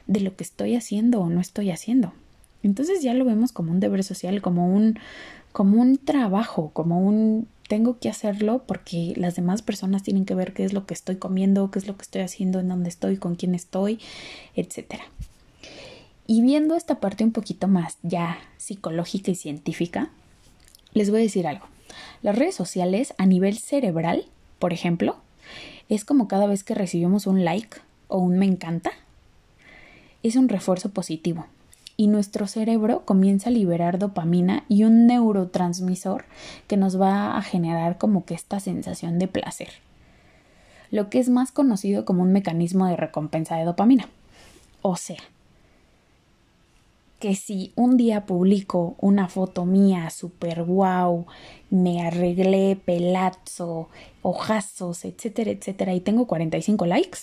de 0.08 0.20
lo 0.20 0.36
que 0.36 0.44
estoy 0.44 0.76
haciendo 0.76 1.22
o 1.22 1.30
no 1.30 1.39
estoy 1.39 1.72
haciendo? 1.72 2.13
Entonces 2.62 3.02
ya 3.02 3.13
lo 3.13 3.26
vemos 3.26 3.52
como 3.52 3.72
un 3.72 3.80
deber 3.80 4.04
social, 4.04 4.42
como 4.42 4.74
un, 4.74 5.00
como 5.52 5.82
un 5.82 5.98
trabajo, 5.98 6.72
como 6.74 7.00
un 7.00 7.48
tengo 7.68 7.98
que 7.98 8.10
hacerlo 8.10 8.63
porque 8.68 9.13
las 9.16 9.36
demás 9.36 9.62
personas 9.62 10.04
tienen 10.04 10.26
que 10.26 10.36
ver 10.36 10.54
qué 10.54 10.63
es 10.63 10.74
lo 10.74 10.86
que 10.86 10.94
estoy 10.94 11.16
comiendo, 11.16 11.72
qué 11.72 11.80
es 11.80 11.88
lo 11.88 11.98
que 11.98 12.04
estoy 12.04 12.22
haciendo, 12.22 12.60
en 12.60 12.68
dónde 12.68 12.89
estoy, 12.89 13.18
con 13.18 13.36
quién 13.36 13.56
estoy, 13.56 14.00
etcétera. 14.56 15.04
Y 16.28 16.42
viendo 16.42 16.76
esta 16.76 17.00
parte 17.00 17.24
un 17.24 17.32
poquito 17.32 17.68
más 17.68 17.98
ya 18.02 18.38
psicológica 18.58 19.32
y 19.32 19.36
científica, 19.36 20.10
les 20.94 21.10
voy 21.10 21.20
a 21.20 21.24
decir 21.24 21.48
algo. 21.48 21.66
Las 22.22 22.38
redes 22.38 22.56
sociales 22.56 23.13
a 23.18 23.26
nivel 23.26 23.58
cerebral, 23.58 24.26
por 24.60 24.74
ejemplo, 24.74 25.18
es 25.89 26.06
como 26.06 26.28
cada 26.28 26.48
vez 26.48 26.63
que 26.63 26.76
recibimos 26.76 27.28
un 27.28 27.43
like 27.43 27.78
o 28.08 28.19
un 28.19 28.38
me 28.38 28.46
encanta, 28.46 28.91
es 30.24 30.36
un 30.36 30.50
refuerzo 30.50 30.89
positivo 30.89 31.46
y 31.98 32.08
nuestro 32.08 32.48
cerebro 32.48 33.06
comienza 33.06 33.50
a 33.50 33.54
liberar 33.54 34.00
dopamina 34.00 34.63
y 34.67 34.84
un 34.84 35.06
neurotransmisor 35.06 36.26
que 36.67 36.78
nos 36.78 37.00
va 37.00 37.38
a 37.38 37.41
generar 37.41 37.98
como 37.98 38.26
que 38.26 38.34
esta 38.34 38.60
sensación 38.60 39.19
de 39.19 39.28
placer, 39.28 39.69
lo 40.91 41.10
que 41.10 41.19
es 41.19 41.30
más 41.30 41.52
conocido 41.52 42.06
como 42.06 42.24
un 42.24 42.34
mecanismo 42.34 42.88
de 42.88 42.96
recompensa 42.96 43.56
de 43.58 43.65
dopamina. 43.65 44.08
O 44.82 44.96
sea, 44.96 45.22
que 47.24 47.36
si 47.36 47.72
un 47.78 47.96
día 47.96 48.26
publico 48.26 48.98
una 49.00 49.30
foto 49.30 49.64
mía 49.64 50.10
super 50.10 50.64
wow, 50.64 51.26
me 51.70 52.06
arreglé, 52.06 52.76
pelazo, 52.76 53.88
ojazos, 54.22 55.06
etcétera, 55.06 55.52
etcétera, 55.52 55.94
y 55.94 56.02
tengo 56.02 56.28
45 56.28 56.86
likes, 56.86 57.20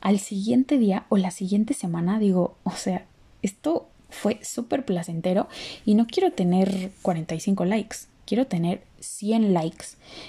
al 0.00 0.18
siguiente 0.18 0.78
día 0.78 1.04
o 1.10 1.18
la 1.18 1.30
siguiente 1.30 1.74
semana 1.74 2.18
digo, 2.18 2.56
o 2.62 2.70
sea, 2.70 3.04
esto 3.42 3.90
fue 4.08 4.42
súper 4.42 4.86
placentero 4.86 5.46
y 5.84 5.94
no 5.94 6.06
quiero 6.06 6.32
tener 6.32 6.90
45 7.02 7.66
likes, 7.66 7.96
quiero 8.24 8.46
tener 8.46 8.82
100 9.00 9.52
likes. 9.52 9.88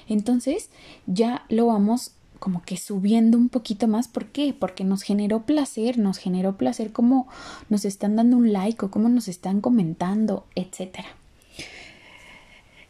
Entonces 0.09 0.71
ya 1.05 1.45
lo 1.47 1.67
vamos 1.67 2.16
como 2.39 2.61
que 2.63 2.77
subiendo 2.77 3.37
un 3.37 3.49
poquito 3.49 3.87
más. 3.87 4.07
¿Por 4.07 4.27
qué? 4.27 4.55
Porque 4.57 4.83
nos 4.83 5.01
generó 5.01 5.45
placer, 5.45 5.97
nos 5.97 6.17
generó 6.17 6.57
placer 6.57 6.91
como 6.91 7.27
nos 7.69 7.85
están 7.85 8.15
dando 8.15 8.37
un 8.37 8.53
like 8.53 8.85
o 8.85 8.91
cómo 8.91 9.09
nos 9.09 9.27
están 9.27 9.61
comentando, 9.61 10.45
etcétera. 10.55 11.07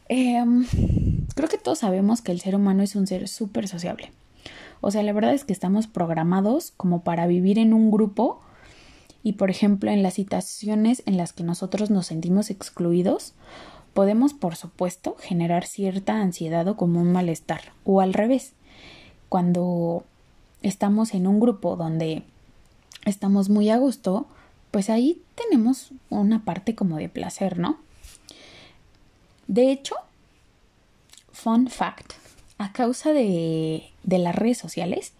Em, 0.09 0.65
creo 1.35 1.49
que 1.49 1.57
todos 1.57 1.79
sabemos 1.79 2.21
que 2.21 2.31
el 2.31 2.39
ser 2.39 2.55
humano 2.55 2.83
es 2.83 2.95
un 2.95 3.07
ser 3.07 3.27
súper 3.27 3.67
sociable. 3.67 4.11
O 4.81 4.91
sea, 4.91 5.03
la 5.03 5.13
verdad 5.13 5.33
es 5.33 5.43
que 5.43 5.53
estamos 5.53 5.87
programados 5.87 6.71
como 6.77 7.03
para 7.03 7.27
vivir 7.27 7.59
en 7.59 7.73
un 7.73 7.91
grupo 7.91 8.41
y, 9.23 9.33
por 9.33 9.49
ejemplo, 9.49 9.91
en 9.91 10.03
las 10.03 10.13
situaciones 10.13 11.03
en 11.05 11.17
las 11.17 11.33
que 11.33 11.43
nosotros 11.43 11.89
nos 11.89 12.07
sentimos 12.07 12.49
excluidos, 12.49 13.33
podemos, 13.93 14.33
por 14.33 14.55
supuesto, 14.55 15.15
generar 15.19 15.65
cierta 15.65 16.21
ansiedad 16.21 16.67
o 16.67 16.77
como 16.77 17.01
un 17.01 17.11
malestar, 17.11 17.73
o 17.83 17.99
al 17.99 18.13
revés, 18.13 18.53
cuando 19.29 20.03
estamos 20.61 21.13
en 21.13 21.27
un 21.27 21.39
grupo 21.39 21.75
donde 21.75 22.23
estamos 23.05 23.49
muy 23.49 23.69
a 23.69 23.77
gusto, 23.77 24.27
pues 24.71 24.89
ahí 24.89 25.21
tenemos 25.35 25.91
una 26.09 26.43
parte 26.43 26.75
como 26.75 26.97
de 26.97 27.09
placer, 27.09 27.57
¿no? 27.57 27.77
De 29.47 29.71
hecho, 29.71 29.95
fun 31.31 31.67
fact, 31.67 32.13
a 32.57 32.71
causa 32.73 33.13
de, 33.13 33.89
las 34.03 34.35
redes 34.35 34.57
sociales, 34.57 35.13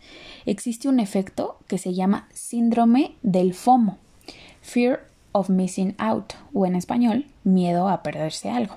existe 0.46 0.90
un 0.90 1.00
efecto 1.00 1.58
que 1.68 1.78
se 1.78 1.94
llama 1.94 2.28
síndrome 2.34 3.16
del 3.22 3.54
FOMO, 3.54 3.98
Fear 4.62 5.08
of 5.32 5.50
Missing 5.50 5.96
Out, 5.98 6.34
o 6.54 6.66
en 6.66 6.76
español, 6.76 7.26
miedo 7.44 7.88
a 7.88 8.04
perderse 8.04 8.50
algo. 8.50 8.76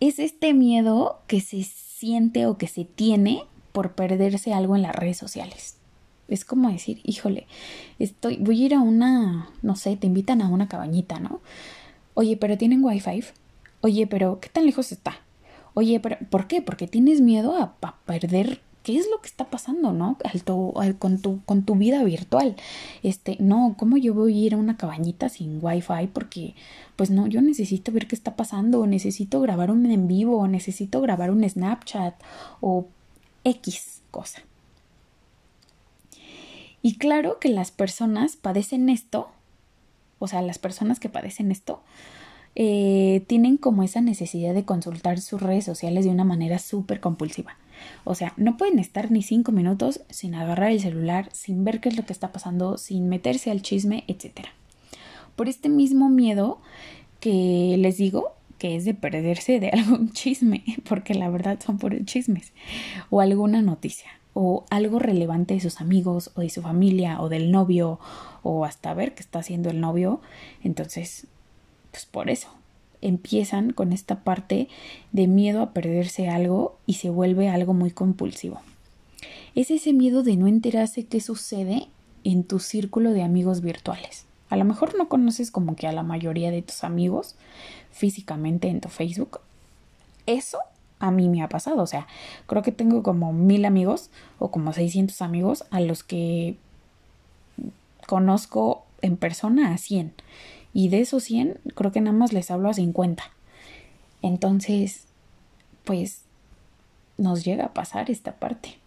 Es 0.00 0.18
este 0.18 0.52
miedo 0.52 1.20
que 1.28 1.40
se 1.40 1.58
siente 2.02 2.46
o 2.46 2.58
que 2.58 2.66
se 2.66 2.84
tiene 2.84 3.44
por 3.70 3.92
perderse 3.92 4.52
algo 4.52 4.74
en 4.74 4.82
las 4.82 4.92
redes 4.92 5.16
sociales. 5.16 5.76
Es 6.26 6.44
como 6.44 6.68
decir, 6.68 7.00
híjole, 7.04 7.46
estoy, 8.00 8.38
voy 8.38 8.60
a 8.60 8.66
ir 8.66 8.74
a 8.74 8.80
una, 8.80 9.50
no 9.62 9.76
sé, 9.76 9.96
te 9.96 10.08
invitan 10.08 10.42
a 10.42 10.48
una 10.48 10.66
cabañita, 10.66 11.20
¿no? 11.20 11.40
Oye, 12.14 12.36
pero 12.36 12.58
tienen 12.58 12.82
wifi. 12.82 13.22
Oye, 13.82 14.08
pero 14.08 14.40
¿qué 14.40 14.48
tan 14.48 14.66
lejos 14.66 14.90
está? 14.90 15.20
Oye, 15.74 16.00
pero 16.00 16.16
¿por 16.28 16.48
qué? 16.48 16.60
Porque 16.60 16.88
tienes 16.88 17.20
miedo 17.20 17.56
a, 17.56 17.76
perder 18.04 18.60
qué 18.82 18.96
es 18.96 19.08
lo 19.10 19.20
que 19.20 19.28
está 19.28 19.44
pasando, 19.46 19.92
¿no? 19.92 20.18
con, 20.98 21.18
tu, 21.18 21.42
con 21.44 21.62
tu 21.62 21.74
vida 21.74 22.02
virtual. 22.04 22.56
Este, 23.02 23.36
no, 23.40 23.74
¿cómo 23.78 23.96
yo 23.96 24.14
voy 24.14 24.34
a 24.34 24.46
ir 24.46 24.54
a 24.54 24.58
una 24.58 24.76
cabañita 24.76 25.28
sin 25.28 25.58
wifi? 25.62 26.08
Porque, 26.12 26.54
pues 26.96 27.10
no, 27.10 27.26
yo 27.26 27.40
necesito 27.42 27.92
ver 27.92 28.06
qué 28.06 28.14
está 28.14 28.36
pasando, 28.36 28.80
o 28.80 28.86
necesito 28.86 29.40
grabar 29.40 29.70
un 29.70 29.90
en 29.90 30.08
vivo, 30.08 30.38
o 30.38 30.48
necesito 30.48 31.00
grabar 31.00 31.30
un 31.30 31.48
Snapchat, 31.48 32.14
o 32.60 32.86
X 33.44 34.02
cosa. 34.10 34.42
Y 36.82 36.96
claro 36.96 37.38
que 37.38 37.48
las 37.48 37.70
personas 37.70 38.36
padecen 38.36 38.88
esto, 38.88 39.28
o 40.18 40.26
sea, 40.26 40.42
las 40.42 40.58
personas 40.58 40.98
que 40.98 41.08
padecen 41.08 41.52
esto, 41.52 41.80
eh, 42.54 43.24
tienen 43.28 43.56
como 43.56 43.82
esa 43.82 44.00
necesidad 44.00 44.52
de 44.52 44.64
consultar 44.64 45.20
sus 45.20 45.40
redes 45.40 45.64
sociales 45.64 46.04
de 46.04 46.10
una 46.10 46.24
manera 46.24 46.58
súper 46.58 47.00
compulsiva. 47.00 47.56
O 48.04 48.14
sea, 48.14 48.32
no 48.36 48.56
pueden 48.56 48.78
estar 48.78 49.10
ni 49.10 49.22
cinco 49.22 49.52
minutos 49.52 50.00
sin 50.10 50.34
agarrar 50.34 50.70
el 50.70 50.80
celular, 50.80 51.28
sin 51.32 51.64
ver 51.64 51.80
qué 51.80 51.88
es 51.88 51.96
lo 51.96 52.04
que 52.04 52.12
está 52.12 52.32
pasando, 52.32 52.78
sin 52.78 53.08
meterse 53.08 53.50
al 53.50 53.62
chisme, 53.62 54.04
etc. 54.08 54.46
Por 55.36 55.48
este 55.48 55.68
mismo 55.68 56.08
miedo 56.08 56.60
que 57.20 57.76
les 57.78 57.96
digo, 57.96 58.32
que 58.58 58.76
es 58.76 58.84
de 58.84 58.94
perderse 58.94 59.60
de 59.60 59.68
algún 59.72 60.12
chisme, 60.12 60.64
porque 60.88 61.14
la 61.14 61.30
verdad 61.30 61.58
son 61.64 61.78
puros 61.78 62.04
chismes, 62.04 62.52
o 63.10 63.20
alguna 63.20 63.62
noticia, 63.62 64.10
o 64.34 64.64
algo 64.70 64.98
relevante 64.98 65.54
de 65.54 65.60
sus 65.60 65.80
amigos, 65.80 66.30
o 66.34 66.40
de 66.40 66.50
su 66.50 66.62
familia, 66.62 67.20
o 67.20 67.28
del 67.28 67.50
novio, 67.50 68.00
o 68.42 68.64
hasta 68.64 68.94
ver 68.94 69.14
qué 69.14 69.22
está 69.22 69.40
haciendo 69.40 69.70
el 69.70 69.80
novio. 69.80 70.20
Entonces, 70.62 71.26
pues 71.90 72.06
por 72.06 72.30
eso 72.30 72.48
empiezan 73.02 73.72
con 73.72 73.92
esta 73.92 74.24
parte 74.24 74.68
de 75.12 75.26
miedo 75.26 75.60
a 75.60 75.72
perderse 75.72 76.28
algo 76.28 76.78
y 76.86 76.94
se 76.94 77.10
vuelve 77.10 77.48
algo 77.48 77.74
muy 77.74 77.90
compulsivo. 77.90 78.60
Es 79.54 79.70
ese 79.70 79.92
miedo 79.92 80.22
de 80.22 80.36
no 80.36 80.46
enterarse 80.46 81.04
qué 81.04 81.20
sucede 81.20 81.88
en 82.24 82.44
tu 82.44 82.58
círculo 82.58 83.12
de 83.12 83.22
amigos 83.22 83.60
virtuales. 83.60 84.24
A 84.48 84.56
lo 84.56 84.64
mejor 84.64 84.96
no 84.96 85.08
conoces 85.08 85.50
como 85.50 85.76
que 85.76 85.86
a 85.86 85.92
la 85.92 86.02
mayoría 86.02 86.50
de 86.50 86.62
tus 86.62 86.84
amigos 86.84 87.34
físicamente 87.90 88.68
en 88.68 88.80
tu 88.80 88.88
Facebook. 88.88 89.40
Eso 90.26 90.58
a 90.98 91.10
mí 91.10 91.28
me 91.28 91.42
ha 91.42 91.48
pasado. 91.48 91.82
O 91.82 91.86
sea, 91.86 92.06
creo 92.46 92.62
que 92.62 92.72
tengo 92.72 93.02
como 93.02 93.32
mil 93.32 93.64
amigos 93.64 94.10
o 94.38 94.50
como 94.50 94.72
600 94.72 95.20
amigos 95.20 95.64
a 95.70 95.80
los 95.80 96.04
que 96.04 96.56
conozco 98.06 98.84
en 99.00 99.16
persona 99.16 99.72
a 99.72 99.78
100 99.78 100.12
y 100.72 100.88
de 100.88 101.00
esos 101.00 101.24
100 101.24 101.60
creo 101.74 101.92
que 101.92 102.00
nada 102.00 102.16
más 102.16 102.32
les 102.32 102.50
hablo 102.50 102.68
a 102.68 102.74
50. 102.74 103.22
Entonces, 104.22 105.04
pues 105.84 106.22
nos 107.18 107.44
llega 107.44 107.66
a 107.66 107.74
pasar 107.74 108.10
esta 108.10 108.36
parte. 108.36 108.78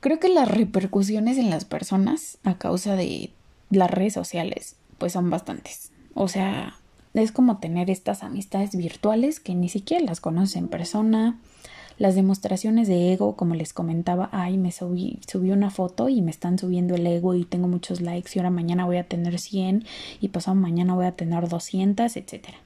Creo 0.00 0.20
que 0.20 0.28
las 0.28 0.48
repercusiones 0.48 1.38
en 1.38 1.50
las 1.50 1.64
personas 1.64 2.38
a 2.44 2.56
causa 2.58 2.94
de 2.94 3.30
las 3.70 3.90
redes 3.90 4.14
sociales 4.14 4.76
pues 4.98 5.12
son 5.12 5.30
bastantes. 5.30 5.90
O 6.14 6.28
sea, 6.28 6.76
es 7.14 7.32
como 7.32 7.58
tener 7.58 7.90
estas 7.90 8.22
amistades 8.22 8.76
virtuales 8.76 9.40
que 9.40 9.54
ni 9.54 9.68
siquiera 9.68 10.04
las 10.04 10.20
conoces 10.20 10.56
en 10.56 10.68
persona, 10.68 11.38
las 11.98 12.14
demostraciones 12.14 12.86
de 12.86 13.12
ego, 13.12 13.34
como 13.34 13.56
les 13.56 13.72
comentaba, 13.72 14.28
ay, 14.32 14.56
me 14.56 14.70
subí, 14.70 15.18
subí 15.26 15.50
una 15.50 15.70
foto 15.70 16.08
y 16.08 16.22
me 16.22 16.30
están 16.30 16.58
subiendo 16.58 16.94
el 16.94 17.06
ego 17.06 17.34
y 17.34 17.44
tengo 17.44 17.66
muchos 17.66 18.00
likes 18.00 18.30
y 18.34 18.38
ahora 18.38 18.50
mañana 18.50 18.86
voy 18.86 18.98
a 18.98 19.08
tener 19.08 19.38
100 19.38 19.84
y 20.20 20.28
pasado 20.28 20.54
mañana 20.54 20.94
voy 20.94 21.06
a 21.06 21.16
tener 21.16 21.48
200, 21.48 22.16
etcétera. 22.16 22.58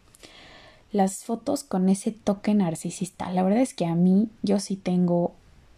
Las 0.92 1.24
fotos 1.24 1.64
con 1.64 1.88
ese 1.88 2.12
toque 2.12 2.52
narcisista. 2.52 3.30
La 3.30 3.42
verdad 3.42 3.62
es 3.62 3.72
que 3.72 3.86
a 3.86 3.94
mí 3.94 4.28
yo 4.42 4.60
sí 4.60 4.76
tengo 4.76 5.32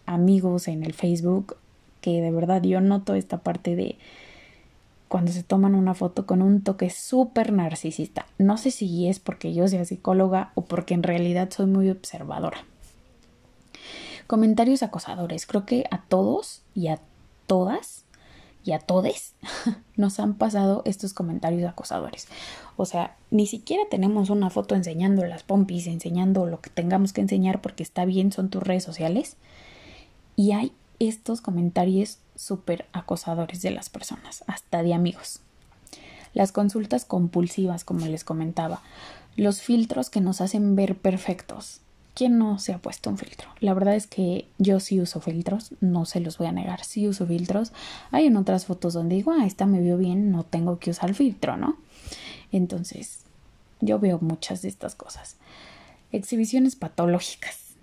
amigos 0.07 0.67
en 0.67 0.83
el 0.83 0.93
Facebook 0.93 1.57
que 2.01 2.21
de 2.21 2.33
verdad 2.33 2.61
yo 2.63 2.81
noto 2.81 3.15
esta 3.15 3.39
parte 3.39 3.77
de 3.77 3.97
cuando 5.07 5.31
se 5.31 5.45
toman 5.45 5.77
una 5.77 5.95
foto 5.95 6.27
con 6.27 6.43
un 6.43 6.63
toque 6.63 6.91
súper 6.91 7.53
narcisista. 7.53 8.27
No 8.37 8.57
sé 8.59 8.73
si 8.73 9.07
es 9.07 9.21
porque 9.21 9.55
yo 9.55 9.69
sea 9.69 9.85
psicóloga 9.85 10.51
o 10.57 10.63
porque 10.63 10.95
en 10.95 11.05
realidad 11.05 11.51
soy 11.53 11.67
muy 11.67 11.89
observadora. 11.89 12.65
Comentarios 14.27 14.83
acosadores. 14.83 15.47
Creo 15.47 15.67
que 15.67 15.85
a 15.91 16.03
todos 16.03 16.63
y 16.75 16.89
a 16.89 17.01
todas 17.47 18.05
y 18.65 18.73
a 18.73 18.79
todes 18.79 19.35
nos 19.97 20.19
han 20.19 20.35
pasado 20.35 20.83
estos 20.87 21.13
comentarios 21.13 21.69
acosadores. 21.69 22.29
O 22.77 22.87
sea, 22.87 23.17
ni 23.31 23.47
siquiera 23.47 23.83
tenemos 23.91 24.31
una 24.31 24.51
foto 24.51 24.75
enseñando 24.75 25.25
las 25.25 25.43
pompis, 25.43 25.87
enseñando 25.87 26.47
lo 26.47 26.61
que 26.61 26.71
tengamos 26.71 27.13
que 27.13 27.21
enseñar 27.21 27.61
porque 27.61 27.83
está 27.83 28.05
bien, 28.05 28.33
son 28.33 28.49
tus 28.49 28.63
redes 28.63 28.85
sociales. 28.85 29.37
Y 30.37 30.53
hay 30.53 30.73
estos 30.99 31.41
comentarios 31.41 32.19
súper 32.35 32.87
acosadores 32.93 33.63
de 33.63 33.71
las 33.71 33.91
personas, 33.91 34.43
hasta 34.47 34.83
de 34.83 34.95
amigos. 34.95 35.41
Las 36.33 36.51
consultas 36.51 37.05
compulsivas, 37.05 37.85
como 37.85 38.07
les 38.07 38.25
comentaba. 38.25 38.83
Los 39.37 39.61
filtros 39.61 40.11
que 40.11 40.21
nos 40.21 40.41
hacen 40.41 40.75
ver 40.75 40.97
perfectos. 40.97 41.81
¿Quién 42.15 42.39
no 42.39 42.59
se 42.59 42.73
ha 42.73 42.79
puesto 42.79 43.11
un 43.11 43.19
filtro? 43.19 43.49
La 43.61 43.75
verdad 43.75 43.97
es 43.97 44.07
que 44.07 44.47
yo 44.59 44.79
sí 44.79 45.01
uso 45.01 45.21
filtros, 45.21 45.73
no 45.81 46.05
se 46.05 46.21
los 46.21 46.39
voy 46.39 46.47
a 46.47 46.53
negar, 46.53 46.85
sí 46.85 47.09
uso 47.09 47.27
filtros. 47.27 47.73
Hay 48.13 48.27
en 48.27 48.37
otras 48.37 48.67
fotos 48.67 48.95
donde 48.95 49.17
digo, 49.17 49.33
ah, 49.33 49.47
esta 49.47 49.67
me 49.67 49.81
vio 49.81 49.99
bien, 49.99 50.31
no 50.31 50.45
tengo 50.45 50.79
que 50.79 50.91
usar 50.91 51.13
filtro, 51.15 51.57
¿no? 51.57 51.77
Entonces, 52.53 53.21
yo 53.81 53.99
veo 53.99 54.19
muchas 54.21 54.63
de 54.63 54.69
estas 54.69 54.95
cosas. 54.95 55.37
Exhibiciones 56.13 56.77
patológicas, 56.77 57.75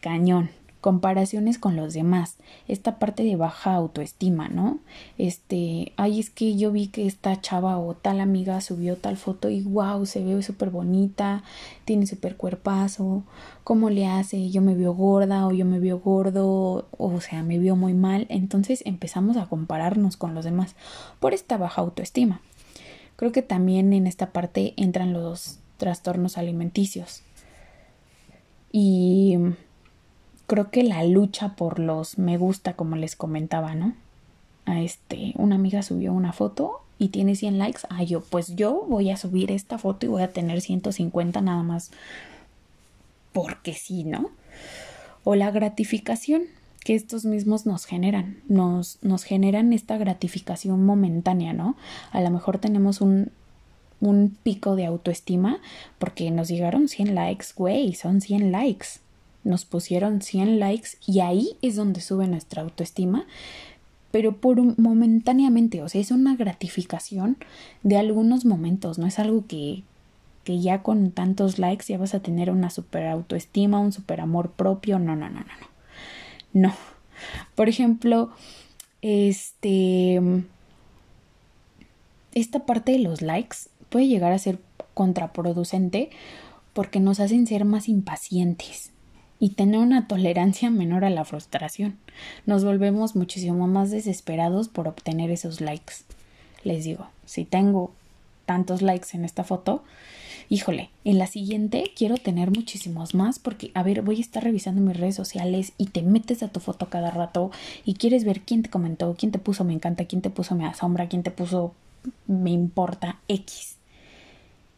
cañón 0.00 0.50
comparaciones 0.80 1.58
con 1.58 1.74
los 1.74 1.92
demás, 1.92 2.36
esta 2.68 2.98
parte 2.98 3.24
de 3.24 3.36
baja 3.36 3.74
autoestima, 3.74 4.48
¿no? 4.48 4.78
Este, 5.16 5.92
ay, 5.96 6.20
es 6.20 6.30
que 6.30 6.56
yo 6.56 6.70
vi 6.70 6.86
que 6.86 7.06
esta 7.06 7.40
chava 7.40 7.78
o 7.78 7.94
tal 7.94 8.20
amiga 8.20 8.60
subió 8.60 8.96
tal 8.96 9.16
foto 9.16 9.50
y 9.50 9.62
wow, 9.62 10.06
se 10.06 10.22
ve 10.22 10.40
súper 10.42 10.70
bonita, 10.70 11.42
tiene 11.84 12.06
súper 12.06 12.36
cuerpazo, 12.36 13.24
¿cómo 13.64 13.90
le 13.90 14.06
hace? 14.06 14.50
Yo 14.50 14.62
me 14.62 14.74
veo 14.74 14.94
gorda 14.94 15.46
o 15.46 15.52
yo 15.52 15.64
me 15.64 15.80
veo 15.80 15.98
gordo, 15.98 16.86
o 16.96 17.20
sea, 17.20 17.42
me 17.42 17.58
veo 17.58 17.74
muy 17.74 17.94
mal, 17.94 18.26
entonces 18.28 18.82
empezamos 18.86 19.36
a 19.36 19.46
compararnos 19.46 20.16
con 20.16 20.34
los 20.34 20.44
demás 20.44 20.76
por 21.18 21.34
esta 21.34 21.56
baja 21.56 21.82
autoestima. 21.82 22.40
Creo 23.16 23.32
que 23.32 23.42
también 23.42 23.92
en 23.92 24.06
esta 24.06 24.30
parte 24.30 24.74
entran 24.76 25.12
los 25.12 25.58
trastornos 25.76 26.38
alimenticios. 26.38 27.22
Y 28.70 29.38
creo 30.48 30.70
que 30.70 30.82
la 30.82 31.04
lucha 31.04 31.54
por 31.54 31.78
los 31.78 32.18
me 32.18 32.38
gusta, 32.38 32.72
como 32.72 32.96
les 32.96 33.14
comentaba, 33.14 33.76
¿no? 33.76 33.92
A 34.64 34.80
este, 34.80 35.34
una 35.36 35.54
amiga 35.54 35.82
subió 35.82 36.12
una 36.12 36.32
foto 36.32 36.80
y 36.98 37.08
tiene 37.08 37.36
100 37.36 37.58
likes. 37.58 37.82
Ah, 37.90 38.02
yo, 38.02 38.22
pues 38.22 38.56
yo 38.56 38.84
voy 38.88 39.10
a 39.10 39.16
subir 39.16 39.52
esta 39.52 39.78
foto 39.78 40.06
y 40.06 40.08
voy 40.08 40.22
a 40.22 40.32
tener 40.32 40.60
150 40.62 41.40
nada 41.42 41.62
más. 41.62 41.90
Porque 43.32 43.74
sí, 43.74 44.04
¿no? 44.04 44.30
O 45.22 45.34
la 45.34 45.50
gratificación 45.50 46.44
que 46.82 46.94
estos 46.94 47.26
mismos 47.26 47.66
nos 47.66 47.84
generan. 47.84 48.38
Nos, 48.48 48.98
nos 49.02 49.24
generan 49.24 49.74
esta 49.74 49.98
gratificación 49.98 50.84
momentánea, 50.84 51.52
¿no? 51.52 51.76
A 52.10 52.22
lo 52.22 52.30
mejor 52.30 52.56
tenemos 52.56 53.02
un, 53.02 53.32
un 54.00 54.34
pico 54.42 54.76
de 54.76 54.86
autoestima 54.86 55.58
porque 55.98 56.30
nos 56.30 56.48
llegaron 56.48 56.88
100 56.88 57.14
likes, 57.14 57.48
güey, 57.54 57.94
son 57.94 58.22
100 58.22 58.50
likes 58.50 59.00
nos 59.44 59.64
pusieron 59.64 60.22
100 60.22 60.58
likes 60.58 60.90
y 61.06 61.20
ahí 61.20 61.56
es 61.62 61.76
donde 61.76 62.00
sube 62.00 62.26
nuestra 62.26 62.62
autoestima, 62.62 63.26
pero 64.10 64.36
por 64.36 64.60
momentáneamente, 64.78 65.82
o 65.82 65.88
sea, 65.88 66.00
es 66.00 66.10
una 66.10 66.34
gratificación 66.36 67.36
de 67.82 67.98
algunos 67.98 68.44
momentos, 68.44 68.98
no 68.98 69.06
es 69.06 69.18
algo 69.18 69.46
que, 69.46 69.82
que 70.44 70.60
ya 70.60 70.82
con 70.82 71.10
tantos 71.10 71.58
likes 71.58 71.86
ya 71.88 71.98
vas 71.98 72.14
a 72.14 72.20
tener 72.20 72.50
una 72.50 72.70
super 72.70 73.06
autoestima, 73.06 73.80
un 73.80 73.92
super 73.92 74.20
amor 74.20 74.52
propio. 74.52 74.98
No, 74.98 75.14
no, 75.14 75.28
no, 75.28 75.40
no, 75.40 75.46
no. 75.60 75.68
No. 76.54 76.74
Por 77.54 77.68
ejemplo, 77.68 78.30
este 79.02 80.20
esta 82.34 82.64
parte 82.66 82.92
de 82.92 83.00
los 83.00 83.20
likes 83.20 83.56
puede 83.90 84.06
llegar 84.06 84.32
a 84.32 84.38
ser 84.38 84.58
contraproducente 84.94 86.10
porque 86.72 87.00
nos 87.00 87.20
hacen 87.20 87.46
ser 87.46 87.64
más 87.64 87.88
impacientes 87.88 88.92
y 89.40 89.50
tener 89.50 89.80
una 89.80 90.08
tolerancia 90.08 90.70
menor 90.70 91.04
a 91.04 91.10
la 91.10 91.24
frustración. 91.24 91.96
Nos 92.46 92.64
volvemos 92.64 93.16
muchísimo 93.16 93.66
más 93.66 93.90
desesperados 93.90 94.68
por 94.68 94.88
obtener 94.88 95.30
esos 95.30 95.60
likes. 95.60 95.94
Les 96.64 96.84
digo, 96.84 97.08
si 97.24 97.44
tengo 97.44 97.92
tantos 98.46 98.82
likes 98.82 99.08
en 99.12 99.24
esta 99.24 99.44
foto, 99.44 99.84
híjole, 100.48 100.90
en 101.04 101.18
la 101.18 101.26
siguiente 101.26 101.92
quiero 101.96 102.16
tener 102.16 102.50
muchísimos 102.50 103.14
más 103.14 103.38
porque, 103.38 103.70
a 103.74 103.82
ver, 103.82 104.02
voy 104.02 104.18
a 104.18 104.20
estar 104.20 104.42
revisando 104.42 104.80
mis 104.80 104.96
redes 104.96 105.14
sociales 105.14 105.72
y 105.78 105.86
te 105.86 106.02
metes 106.02 106.42
a 106.42 106.48
tu 106.48 106.60
foto 106.60 106.88
cada 106.88 107.10
rato 107.10 107.50
y 107.84 107.94
quieres 107.94 108.24
ver 108.24 108.40
quién 108.40 108.62
te 108.62 108.70
comentó, 108.70 109.14
quién 109.18 109.32
te 109.32 109.38
puso 109.38 109.64
me 109.64 109.74
encanta, 109.74 110.06
quién 110.06 110.22
te 110.22 110.30
puso 110.30 110.54
me 110.54 110.66
asombra, 110.66 111.08
quién 111.08 111.22
te 111.22 111.30
puso 111.30 111.74
me 112.26 112.50
importa 112.50 113.20
X. 113.28 113.77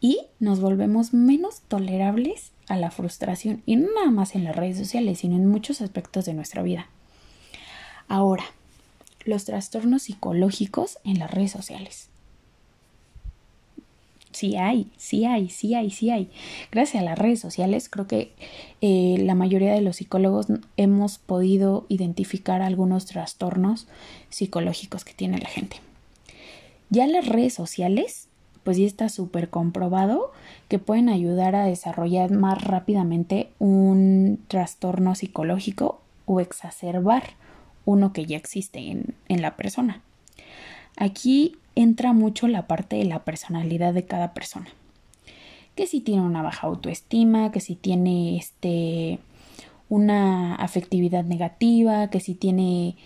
Y 0.01 0.21
nos 0.39 0.61
volvemos 0.61 1.13
menos 1.13 1.61
tolerables 1.69 2.53
a 2.69 2.77
la 2.77 2.91
frustración 2.91 3.63
y 3.67 3.77
no 3.77 3.89
nada 3.95 4.11
más 4.11 4.35
en 4.35 4.45
las 4.45 4.57
redes 4.57 4.79
sociales, 4.79 5.19
sino 5.19 5.37
en 5.37 5.47
muchos 5.47 5.81
aspectos 5.81 6.25
de 6.25 6.35
nuestra 6.35 6.63
vida. 6.63 6.87
Ahora, 8.09 8.45
los 9.25 9.45
trastornos 9.45 10.05
psicológicos 10.05 10.99
en 11.05 11.19
las 11.19 11.31
redes 11.31 11.53
sociales. 11.53 12.09
Sí 14.33 14.57
hay, 14.57 14.87
sí 14.97 15.25
hay, 15.25 15.51
sí 15.51 15.75
hay, 15.75 15.91
sí 15.91 16.11
hay. 16.11 16.31
Gracias 16.71 17.03
a 17.03 17.05
las 17.05 17.19
redes 17.19 17.41
sociales 17.41 17.89
creo 17.89 18.07
que 18.07 18.33
eh, 18.81 19.17
la 19.19 19.35
mayoría 19.35 19.75
de 19.75 19.81
los 19.81 19.97
psicólogos 19.97 20.47
hemos 20.77 21.19
podido 21.19 21.85
identificar 21.89 22.63
algunos 22.63 23.07
trastornos 23.07 23.89
psicológicos 24.29 25.05
que 25.05 25.15
tiene 25.15 25.39
la 25.39 25.49
gente. 25.49 25.79
Ya 26.91 27.07
las 27.07 27.27
redes 27.27 27.55
sociales, 27.55 28.29
pues 28.65 28.77
ya 28.77 28.87
está 28.87 29.09
súper 29.09 29.51
comprobado 29.51 30.33
que 30.69 30.79
pueden 30.79 31.09
ayudar 31.09 31.57
a 31.57 31.65
desarrollar 31.65 32.31
más 32.31 32.63
rápidamente 32.63 33.51
un 33.59 34.39
trastorno 34.49 35.15
psicológico 35.15 36.01
o 36.27 36.41
exacerbar 36.41 37.23
uno 37.85 38.13
que 38.13 38.27
ya 38.27 38.37
existe 38.37 38.79
en, 38.79 39.15
en 39.29 39.43
la 39.43 39.57
persona. 39.57 40.03
Aquí 40.97 41.57
entra 41.75 42.13
mucho 42.13 42.49
la 42.49 42.67
parte 42.67 42.97
de 42.97 43.05
la 43.05 43.25
personalidad 43.25 43.95
de 43.95 44.05
cada 44.05 44.35
persona. 44.35 44.69
Que 45.75 45.87
si 45.87 46.01
tiene 46.01 46.23
una 46.23 46.43
baja 46.43 46.67
autoestima, 46.67 47.51
que 47.51 47.61
si 47.61 47.75
tiene 47.75 48.37
este 48.37 49.19
una 49.89 50.55
afectividad 50.55 51.25
negativa, 51.25 52.11
que 52.11 52.21
si 52.21 52.35
tiene 52.35 52.97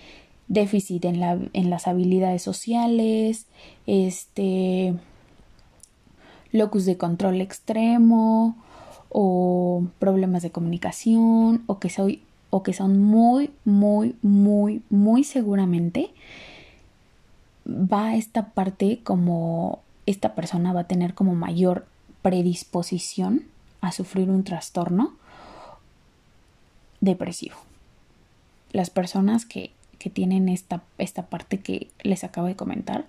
déficit 0.49 1.07
en, 1.07 1.19
la, 1.19 1.38
en 1.53 1.71
las 1.71 1.87
habilidades 1.87 2.43
sociales, 2.43 3.47
este 3.87 4.95
locus 6.55 6.87
de 6.87 6.97
control 6.97 7.40
extremo 7.40 8.57
o 9.09 9.85
problemas 9.99 10.43
de 10.43 10.53
comunicación 10.53 11.64
o 11.67 11.81
que 11.81 11.90
soy 11.90 12.23
o 12.51 12.62
que 12.62 12.73
son 12.73 13.03
muy 13.03 13.51
muy 13.64 14.14
muy 14.23 14.83
muy 14.88 15.25
seguramente 15.25 16.11
va 17.67 18.14
esta 18.14 18.51
parte 18.51 19.01
como 19.03 19.81
esta 20.07 20.37
persona 20.37 20.73
va 20.73 20.81
a 20.81 20.88
tener 20.88 21.14
como 21.14 21.35
mayor 21.35 21.87
predisposición 22.23 23.43
a 23.81 23.90
sufrir 23.90 24.31
un 24.31 24.45
trastorno 24.45 25.12
depresivo. 27.01 27.57
Las 28.71 28.90
personas 28.90 29.45
que 29.45 29.73
que 29.99 30.11
tienen 30.11 30.51
esta, 30.51 30.83
esta 30.99 31.23
parte 31.23 31.61
que 31.61 31.88
les 32.03 32.25
acabo 32.25 32.47
de 32.47 32.57
comentar, 32.57 33.07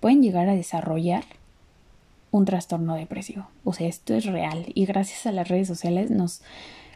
pueden 0.00 0.22
llegar 0.22 0.48
a 0.48 0.56
desarrollar 0.56 1.22
un 2.32 2.46
trastorno 2.46 2.96
depresivo. 2.96 3.46
O 3.62 3.72
sea, 3.72 3.86
esto 3.86 4.14
es 4.14 4.24
real 4.24 4.66
y 4.74 4.86
gracias 4.86 5.26
a 5.26 5.32
las 5.32 5.46
redes 5.46 5.68
sociales 5.68 6.10
nos, 6.10 6.40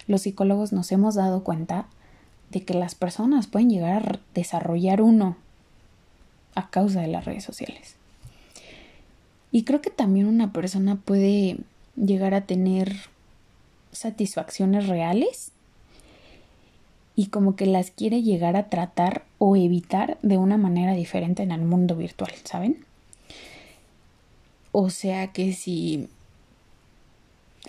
los 0.09 0.23
psicólogos 0.23 0.73
nos 0.73 0.91
hemos 0.91 1.15
dado 1.15 1.45
cuenta 1.45 1.87
de 2.51 2.65
que 2.65 2.75
las 2.75 2.95
personas 2.95 3.47
pueden 3.47 3.71
llegar 3.71 4.17
a 4.17 4.21
desarrollar 4.35 5.03
uno 5.03 5.37
a 6.55 6.71
causa 6.71 7.03
de 7.03 7.09
las 7.09 7.27
redes 7.27 7.45
sociales. 7.45 7.97
Y 9.53 9.63
creo 9.65 9.81
que 9.81 9.91
también 9.91 10.27
una 10.27 10.53
persona 10.53 10.97
puede 10.97 11.59
llegar 11.97 12.35
a 12.35 12.47
tener 12.47 12.97
satisfacciones 13.93 14.89
reales 14.89 15.53
y 17.15 17.27
como 17.27 17.57
que 17.57 17.67
las 17.67 17.91
quiere 17.91 18.23
llegar 18.23 18.57
a 18.57 18.69
tratar 18.69 19.25
o 19.39 19.57
evitar 19.57 20.19
de 20.23 20.39
una 20.39 20.57
manera 20.57 20.93
diferente 20.93 21.43
en 21.43 21.53
el 21.53 21.63
mundo 21.63 21.97
virtual, 21.97 22.33
¿saben? 22.45 22.86
O 24.79 24.91
sea 24.91 25.29
que 25.29 25.55
si 25.55 26.07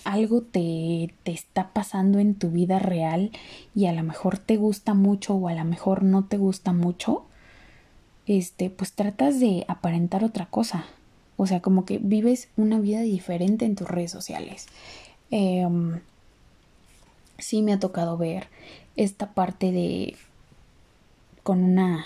algo 0.03 0.41
te, 0.41 1.13
te, 1.23 1.31
está 1.31 1.69
pasando 1.69 2.19
en 2.19 2.35
tu 2.35 2.49
vida 2.49 2.79
real 2.79 3.31
y 3.73 3.85
a 3.85 3.93
lo 3.93 4.03
mejor 4.03 4.37
te 4.37 4.57
gusta 4.57 4.93
mucho 4.93 5.33
o 5.35 5.47
a 5.47 5.53
lo 5.53 5.63
mejor 5.63 6.03
no 6.03 6.25
te 6.25 6.35
gusta 6.35 6.73
mucho, 6.73 7.23
este, 8.25 8.69
pues 8.69 8.91
tratas 8.91 9.39
de 9.39 9.63
aparentar 9.69 10.25
otra 10.25 10.47
cosa. 10.47 10.83
O 11.37 11.47
sea, 11.47 11.61
como 11.61 11.85
que 11.85 11.97
vives 11.97 12.49
una 12.57 12.77
vida 12.77 12.99
diferente 12.99 13.63
en 13.63 13.77
tus 13.77 13.87
redes 13.87 14.11
sociales. 14.11 14.65
Em, 15.31 16.01
sí 17.37 17.61
me 17.61 17.71
ha 17.71 17.79
tocado 17.79 18.17
ver 18.17 18.49
esta 18.97 19.33
parte 19.33 19.71
de 19.71 20.17
con 21.43 21.63
una 21.63 22.05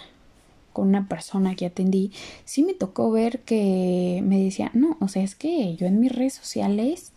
con 0.73 0.87
una 0.87 1.07
persona 1.07 1.55
que 1.55 1.65
atendí, 1.65 2.11
sí 2.45 2.63
me 2.63 2.73
tocó 2.73 3.11
ver 3.11 3.39
que 3.39 4.21
me 4.23 4.39
decía, 4.41 4.71
no, 4.73 4.97
o 4.99 5.07
sea, 5.07 5.23
es 5.23 5.35
que 5.35 5.75
yo 5.75 5.87
en 5.87 5.99
mis 5.99 6.11
redes 6.11 6.33
sociales, 6.33 7.11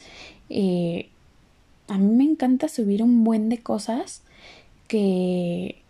eh, 0.50 1.08
a 1.88 1.98
mí 1.98 2.14
me 2.14 2.24
encanta 2.24 2.68
subir 2.68 3.02
un 3.02 3.24
buen 3.24 3.48
de 3.48 3.58
cosas 3.58 4.22
que, 4.88 5.82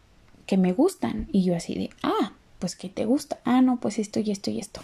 que 0.46 0.56
me 0.56 0.72
gustan. 0.72 1.28
Y 1.32 1.44
yo 1.44 1.56
así 1.56 1.74
de, 1.74 1.90
ah, 2.02 2.32
pues 2.58 2.76
que 2.76 2.88
te 2.88 3.04
gusta, 3.04 3.40
ah, 3.44 3.60
no, 3.60 3.78
pues 3.78 3.98
esto 3.98 4.20
y 4.20 4.30
esto 4.30 4.50
y 4.50 4.58
esto. 4.58 4.80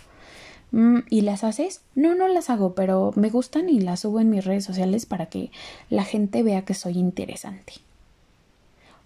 Mm, 0.72 0.98
¿Y 1.08 1.22
las 1.22 1.44
haces? 1.44 1.80
No, 1.94 2.14
no 2.14 2.28
las 2.28 2.50
hago, 2.50 2.74
pero 2.74 3.12
me 3.16 3.30
gustan 3.30 3.68
y 3.68 3.80
las 3.80 4.00
subo 4.00 4.20
en 4.20 4.30
mis 4.30 4.44
redes 4.44 4.64
sociales 4.64 5.06
para 5.06 5.26
que 5.26 5.50
la 5.88 6.04
gente 6.04 6.42
vea 6.42 6.64
que 6.64 6.74
soy 6.74 6.98
interesante. 6.98 7.74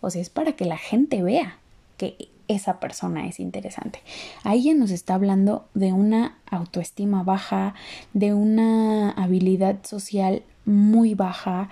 O 0.01 0.11
sea, 0.11 0.21
es 0.21 0.29
para 0.29 0.53
que 0.53 0.67
la 0.67 0.77
gente 0.77 1.23
vea 1.23 1.59
que 1.97 2.29
esa 2.49 2.81
persona 2.81 3.27
es 3.27 3.41
interesante. 3.41 4.01
Ahí 4.43 4.65
ya 4.65 4.75
nos 4.75 4.91
está 4.91 5.15
hablando 5.15 5.67
de 5.75 5.93
una 5.93 6.39
autoestima 6.51 7.23
baja, 7.23 7.75
de 8.13 8.35
una 8.35 9.11
habilidad 9.11 9.85
social 9.85 10.43
muy 10.65 11.15
baja, 11.15 11.71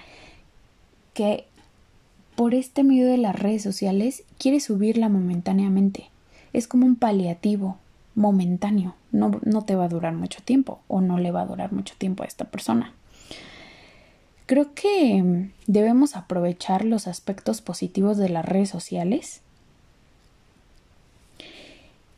que 1.15 1.47
por 2.37 2.55
este 2.55 2.85
medio 2.85 3.07
de 3.07 3.19
las 3.19 3.39
redes 3.39 3.63
sociales 3.63 4.25
quiere 4.39 4.61
subirla 4.61 5.09
momentáneamente. 5.09 6.11
Es 6.53 6.67
como 6.67 6.87
un 6.87 6.97
paliativo 6.97 7.79
momentáneo, 8.15 8.95
no, 9.11 9.41
no 9.43 9.63
te 9.63 9.75
va 9.75 9.85
a 9.85 9.89
durar 9.89 10.15
mucho 10.15 10.41
tiempo 10.43 10.81
o 10.89 11.01
no 11.01 11.19
le 11.19 11.31
va 11.31 11.43
a 11.43 11.47
durar 11.47 11.73
mucho 11.73 11.95
tiempo 11.97 12.23
a 12.23 12.27
esta 12.27 12.45
persona. 12.47 12.93
Creo 14.47 14.75
que 14.75 15.51
debemos 15.67 16.17
aprovechar 16.17 16.85
los 16.85 17.07
aspectos 17.07 17.63
positivos 17.63 18.19
de 18.19 18.29
las 18.29 18.45
redes 18.45 18.69
sociales 18.69 19.41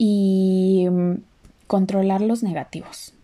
y 0.06 0.86
mm, 0.90 1.14
controlar 1.66 2.20
los 2.20 2.42
negativos. 2.42 3.14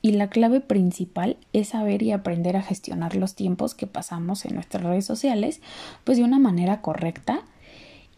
Y 0.00 0.12
la 0.12 0.30
clave 0.30 0.60
principal 0.60 1.36
es 1.52 1.68
saber 1.68 2.02
y 2.02 2.12
aprender 2.12 2.56
a 2.56 2.62
gestionar 2.62 3.16
los 3.16 3.34
tiempos 3.34 3.74
que 3.74 3.86
pasamos 3.86 4.46
en 4.46 4.54
nuestras 4.54 4.82
redes 4.82 5.04
sociales, 5.04 5.60
pues 6.04 6.16
de 6.16 6.24
una 6.24 6.38
manera 6.38 6.80
correcta 6.80 7.42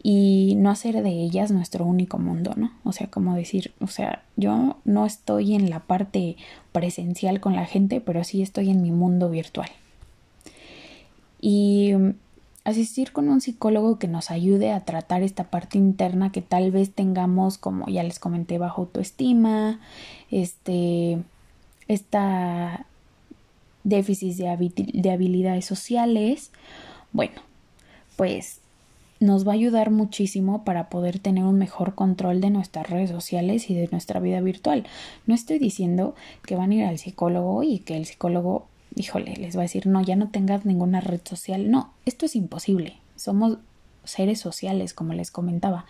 y 0.01 0.55
no 0.59 0.69
hacer 0.69 1.03
de 1.03 1.09
ellas 1.09 1.51
nuestro 1.51 1.83
único 1.83 2.19
mundo, 2.19 2.53
¿no? 2.55 2.71
O 2.85 2.93
sea, 2.93 3.07
como 3.07 3.35
decir, 3.35 3.73
o 3.81 3.87
sea, 3.87 4.23
yo 4.37 4.77
no 4.85 5.05
estoy 5.05 5.53
en 5.53 5.69
la 5.69 5.81
parte 5.81 6.37
presencial 6.71 7.41
con 7.41 7.57
la 7.57 7.65
gente, 7.65 7.99
pero 7.99 8.23
sí 8.23 8.41
estoy 8.41 8.69
en 8.69 8.81
mi 8.81 8.91
mundo 8.91 9.29
virtual. 9.29 9.69
Y 11.41 11.91
mm, 11.97 12.13
asistir 12.63 13.11
con 13.11 13.29
un 13.29 13.41
psicólogo 13.41 13.97
que 13.97 14.07
nos 14.07 14.31
ayude 14.31 14.71
a 14.71 14.85
tratar 14.85 15.23
esta 15.23 15.45
parte 15.45 15.77
interna 15.77 16.31
que 16.31 16.41
tal 16.41 16.71
vez 16.71 16.91
tengamos, 16.91 17.57
como 17.57 17.87
ya 17.87 18.03
les 18.03 18.19
comenté, 18.19 18.57
bajo 18.57 18.81
autoestima, 18.83 19.79
este, 20.29 21.21
esta 21.87 22.85
déficit 23.83 24.35
de 24.35 25.11
habilidades 25.11 25.65
sociales. 25.65 26.51
Bueno, 27.11 27.41
pues 28.15 28.61
nos 29.19 29.47
va 29.47 29.51
a 29.51 29.55
ayudar 29.55 29.91
muchísimo 29.91 30.63
para 30.63 30.89
poder 30.89 31.19
tener 31.19 31.43
un 31.43 31.57
mejor 31.57 31.93
control 31.93 32.41
de 32.41 32.49
nuestras 32.49 32.89
redes 32.89 33.11
sociales 33.11 33.69
y 33.69 33.75
de 33.75 33.87
nuestra 33.91 34.19
vida 34.19 34.41
virtual. 34.41 34.85
No 35.27 35.35
estoy 35.35 35.59
diciendo 35.59 36.15
que 36.43 36.55
van 36.55 36.71
a 36.71 36.75
ir 36.75 36.83
al 36.85 36.97
psicólogo 36.97 37.61
y 37.61 37.79
que 37.79 37.97
el 37.97 38.05
psicólogo 38.05 38.67
híjole, 38.95 39.35
les 39.35 39.55
va 39.55 39.61
a 39.61 39.63
decir, 39.63 39.87
no, 39.87 40.01
ya 40.01 40.15
no 40.15 40.29
tengas 40.29 40.65
ninguna 40.65 41.01
red 41.01 41.21
social. 41.23 41.69
No, 41.71 41.93
esto 42.05 42.25
es 42.25 42.35
imposible. 42.35 42.97
Somos 43.15 43.57
seres 44.03 44.39
sociales, 44.39 44.93
como 44.93 45.13
les 45.13 45.31
comentaba. 45.31 45.85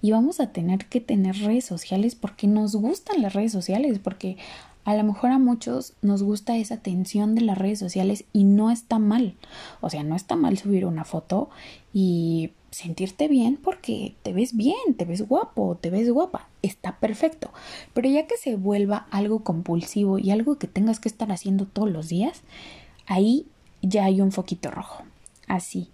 Y 0.00 0.12
vamos 0.12 0.40
a 0.40 0.52
tener 0.52 0.86
que 0.86 1.00
tener 1.00 1.36
redes 1.38 1.64
sociales 1.64 2.14
porque 2.14 2.46
nos 2.46 2.76
gustan 2.76 3.20
las 3.20 3.34
redes 3.34 3.52
sociales, 3.52 3.98
porque 3.98 4.36
a 4.84 4.94
lo 4.94 5.04
mejor 5.04 5.32
a 5.32 5.38
muchos 5.38 5.94
nos 6.02 6.22
gusta 6.22 6.56
esa 6.56 6.78
tensión 6.78 7.34
de 7.34 7.42
las 7.42 7.58
redes 7.58 7.78
sociales 7.78 8.24
y 8.32 8.44
no 8.44 8.70
está 8.70 8.98
mal. 8.98 9.34
O 9.80 9.90
sea, 9.90 10.02
no 10.02 10.16
está 10.16 10.36
mal 10.36 10.56
subir 10.56 10.86
una 10.86 11.04
foto 11.04 11.50
y 11.92 12.52
sentirte 12.70 13.28
bien 13.28 13.56
porque 13.56 14.14
te 14.22 14.32
ves 14.32 14.56
bien, 14.56 14.94
te 14.96 15.04
ves 15.04 15.26
guapo, 15.26 15.76
te 15.80 15.90
ves 15.90 16.10
guapa, 16.10 16.48
está 16.62 16.98
perfecto. 16.98 17.50
Pero 17.94 18.08
ya 18.08 18.26
que 18.26 18.36
se 18.36 18.56
vuelva 18.56 19.06
algo 19.10 19.42
compulsivo 19.42 20.18
y 20.18 20.30
algo 20.30 20.58
que 20.58 20.66
tengas 20.66 21.00
que 21.00 21.08
estar 21.08 21.32
haciendo 21.32 21.66
todos 21.66 21.90
los 21.90 22.08
días, 22.08 22.42
ahí 23.06 23.46
ya 23.82 24.04
hay 24.04 24.20
un 24.20 24.32
foquito 24.32 24.70
rojo. 24.70 25.04
Así 25.46 25.88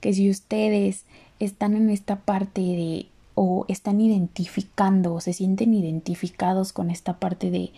que 0.00 0.12
si 0.12 0.30
ustedes 0.30 1.04
están 1.38 1.74
en 1.76 1.90
esta 1.90 2.20
parte 2.20 2.60
de 2.60 3.06
o 3.34 3.64
están 3.68 4.00
identificando 4.00 5.14
o 5.14 5.20
se 5.20 5.32
sienten 5.32 5.72
identificados 5.72 6.72
con 6.72 6.90
esta 6.90 7.20
parte 7.20 7.52
de 7.52 7.70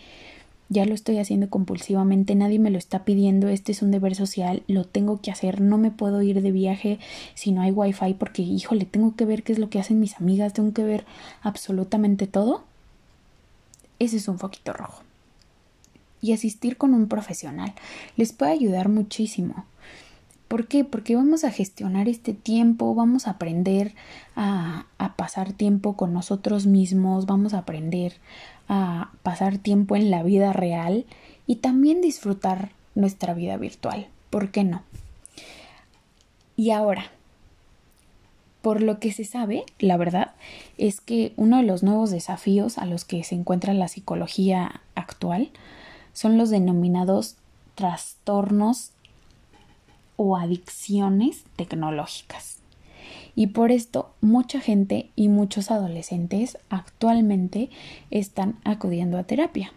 ya 0.71 0.85
lo 0.85 0.95
estoy 0.95 1.17
haciendo 1.17 1.49
compulsivamente, 1.49 2.33
nadie 2.33 2.57
me 2.57 2.71
lo 2.71 2.77
está 2.77 3.03
pidiendo, 3.03 3.49
este 3.49 3.73
es 3.73 3.81
un 3.81 3.91
deber 3.91 4.15
social, 4.15 4.63
lo 4.67 4.85
tengo 4.85 5.19
que 5.19 5.29
hacer, 5.29 5.59
no 5.59 5.77
me 5.77 5.91
puedo 5.91 6.21
ir 6.21 6.41
de 6.41 6.51
viaje 6.53 6.97
si 7.35 7.51
no 7.51 7.61
hay 7.61 7.71
wifi 7.71 8.13
porque, 8.13 8.41
híjole, 8.41 8.85
tengo 8.85 9.13
que 9.17 9.25
ver 9.25 9.43
qué 9.43 9.51
es 9.51 9.59
lo 9.59 9.69
que 9.69 9.79
hacen 9.79 9.99
mis 9.99 10.15
amigas, 10.15 10.53
tengo 10.53 10.71
que 10.71 10.85
ver 10.85 11.05
absolutamente 11.41 12.25
todo. 12.25 12.63
Ese 13.99 14.15
es 14.15 14.29
un 14.29 14.39
foquito 14.39 14.71
rojo. 14.71 15.03
Y 16.21 16.31
asistir 16.31 16.77
con 16.77 16.93
un 16.93 17.09
profesional 17.09 17.73
les 18.15 18.31
puede 18.31 18.53
ayudar 18.53 18.87
muchísimo. 18.87 19.65
¿Por 20.47 20.67
qué? 20.67 20.85
Porque 20.85 21.17
vamos 21.17 21.43
a 21.43 21.51
gestionar 21.51 22.07
este 22.07 22.33
tiempo, 22.33 22.95
vamos 22.95 23.27
a 23.27 23.31
aprender 23.31 23.93
a, 24.37 24.85
a, 24.97 25.15
pasar 25.15 25.51
tiempo 25.51 25.97
con 25.97 26.13
nosotros 26.13 26.65
mismos, 26.65 27.25
vamos 27.25 27.53
a 27.53 27.59
aprender 27.59 28.13
a 28.67 29.11
pasar 29.23 29.57
tiempo 29.57 29.95
en 29.95 30.11
la 30.11 30.23
vida 30.23 30.53
real 30.53 31.05
y 31.47 31.57
también 31.57 32.01
disfrutar 32.01 32.71
nuestra 32.95 33.33
vida 33.33 33.57
virtual. 33.57 34.07
¿Por 34.29 34.51
qué 34.51 34.63
no? 34.63 34.83
Y 36.55 36.71
ahora, 36.71 37.11
por 38.61 38.81
lo 38.81 38.99
que 38.99 39.11
se 39.11 39.25
sabe, 39.25 39.65
la 39.79 39.97
verdad, 39.97 40.31
es 40.77 41.01
que 41.01 41.33
uno 41.35 41.57
de 41.57 41.63
los 41.63 41.83
nuevos 41.83 42.11
desafíos 42.11 42.77
a 42.77 42.85
los 42.85 43.05
que 43.05 43.23
se 43.23 43.35
encuentra 43.35 43.73
la 43.73 43.87
psicología 43.87 44.81
actual 44.95 45.49
son 46.13 46.37
los 46.37 46.49
denominados 46.49 47.35
trastornos 47.75 48.91
o 50.17 50.37
adicciones 50.37 51.43
tecnológicas. 51.55 52.60
Y 53.35 53.47
por 53.47 53.71
esto 53.71 54.13
mucha 54.21 54.59
gente 54.59 55.09
y 55.15 55.29
muchos 55.29 55.71
adolescentes 55.71 56.57
actualmente 56.69 57.69
están 58.09 58.57
acudiendo 58.63 59.17
a 59.17 59.23
terapia. 59.23 59.71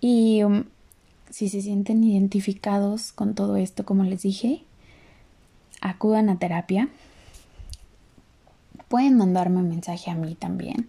Y 0.00 0.42
um, 0.44 0.64
si 1.30 1.48
se 1.48 1.60
sienten 1.60 2.02
identificados 2.04 3.12
con 3.12 3.34
todo 3.34 3.56
esto, 3.56 3.84
como 3.84 4.04
les 4.04 4.22
dije, 4.22 4.62
acudan 5.80 6.28
a 6.28 6.38
terapia. 6.38 6.88
Pueden 8.88 9.16
mandarme 9.16 9.58
un 9.58 9.68
mensaje 9.68 10.10
a 10.10 10.14
mí 10.14 10.34
también. 10.34 10.86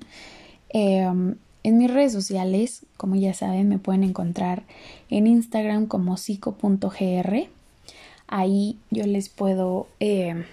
Em, 0.70 1.36
en 1.64 1.78
mis 1.78 1.92
redes 1.92 2.14
sociales, 2.14 2.86
como 2.96 3.16
ya 3.16 3.34
saben, 3.34 3.68
me 3.68 3.80
pueden 3.80 4.04
encontrar 4.04 4.64
en 5.10 5.28
Instagram 5.28 5.88
como 5.88 6.16
psico.gr. 6.16 7.48
Ahí 8.28 8.78
yo 8.92 9.06
les 9.06 9.28
puedo 9.28 9.88
eh, 10.00 10.46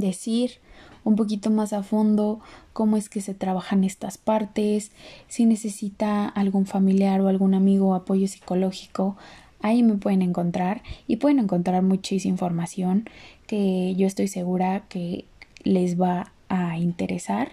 decir 0.00 0.58
un 1.04 1.16
poquito 1.16 1.50
más 1.50 1.72
a 1.72 1.82
fondo 1.82 2.40
cómo 2.72 2.96
es 2.96 3.08
que 3.08 3.20
se 3.20 3.34
trabajan 3.34 3.84
estas 3.84 4.18
partes, 4.18 4.90
si 5.28 5.46
necesita 5.46 6.28
algún 6.28 6.66
familiar 6.66 7.20
o 7.20 7.28
algún 7.28 7.54
amigo 7.54 7.94
apoyo 7.94 8.28
psicológico, 8.28 9.16
ahí 9.62 9.82
me 9.82 9.94
pueden 9.94 10.22
encontrar 10.22 10.82
y 11.06 11.16
pueden 11.16 11.38
encontrar 11.38 11.82
muchísima 11.82 12.32
información 12.32 13.08
que 13.46 13.94
yo 13.96 14.06
estoy 14.06 14.28
segura 14.28 14.84
que 14.88 15.24
les 15.62 16.00
va 16.00 16.32
a 16.48 16.78
interesar 16.78 17.52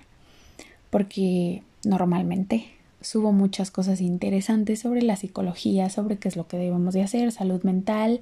porque 0.90 1.64
normalmente 1.84 2.66
subo 3.02 3.32
muchas 3.32 3.72
cosas 3.72 4.02
interesantes 4.02 4.80
sobre 4.80 5.02
la 5.02 5.16
psicología, 5.16 5.90
sobre 5.90 6.18
qué 6.18 6.28
es 6.28 6.36
lo 6.36 6.48
que 6.48 6.58
debemos 6.58 6.94
de 6.94 7.04
hacer, 7.04 7.32
salud 7.32 7.64
mental, 7.64 8.22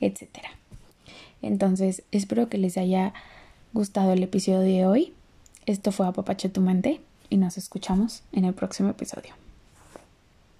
etcétera. 0.00 0.50
Entonces, 1.42 2.02
espero 2.10 2.48
que 2.48 2.56
les 2.56 2.78
haya 2.78 3.12
gustado 3.74 4.12
el 4.12 4.22
episodio 4.22 4.60
de 4.60 4.86
hoy. 4.86 5.12
Esto 5.66 5.90
fue 5.90 6.06
Apapache 6.06 6.48
tu 6.48 6.60
mente 6.60 7.00
y 7.28 7.36
nos 7.36 7.58
escuchamos 7.58 8.22
en 8.32 8.44
el 8.44 8.54
próximo 8.54 8.90
episodio. 8.90 9.34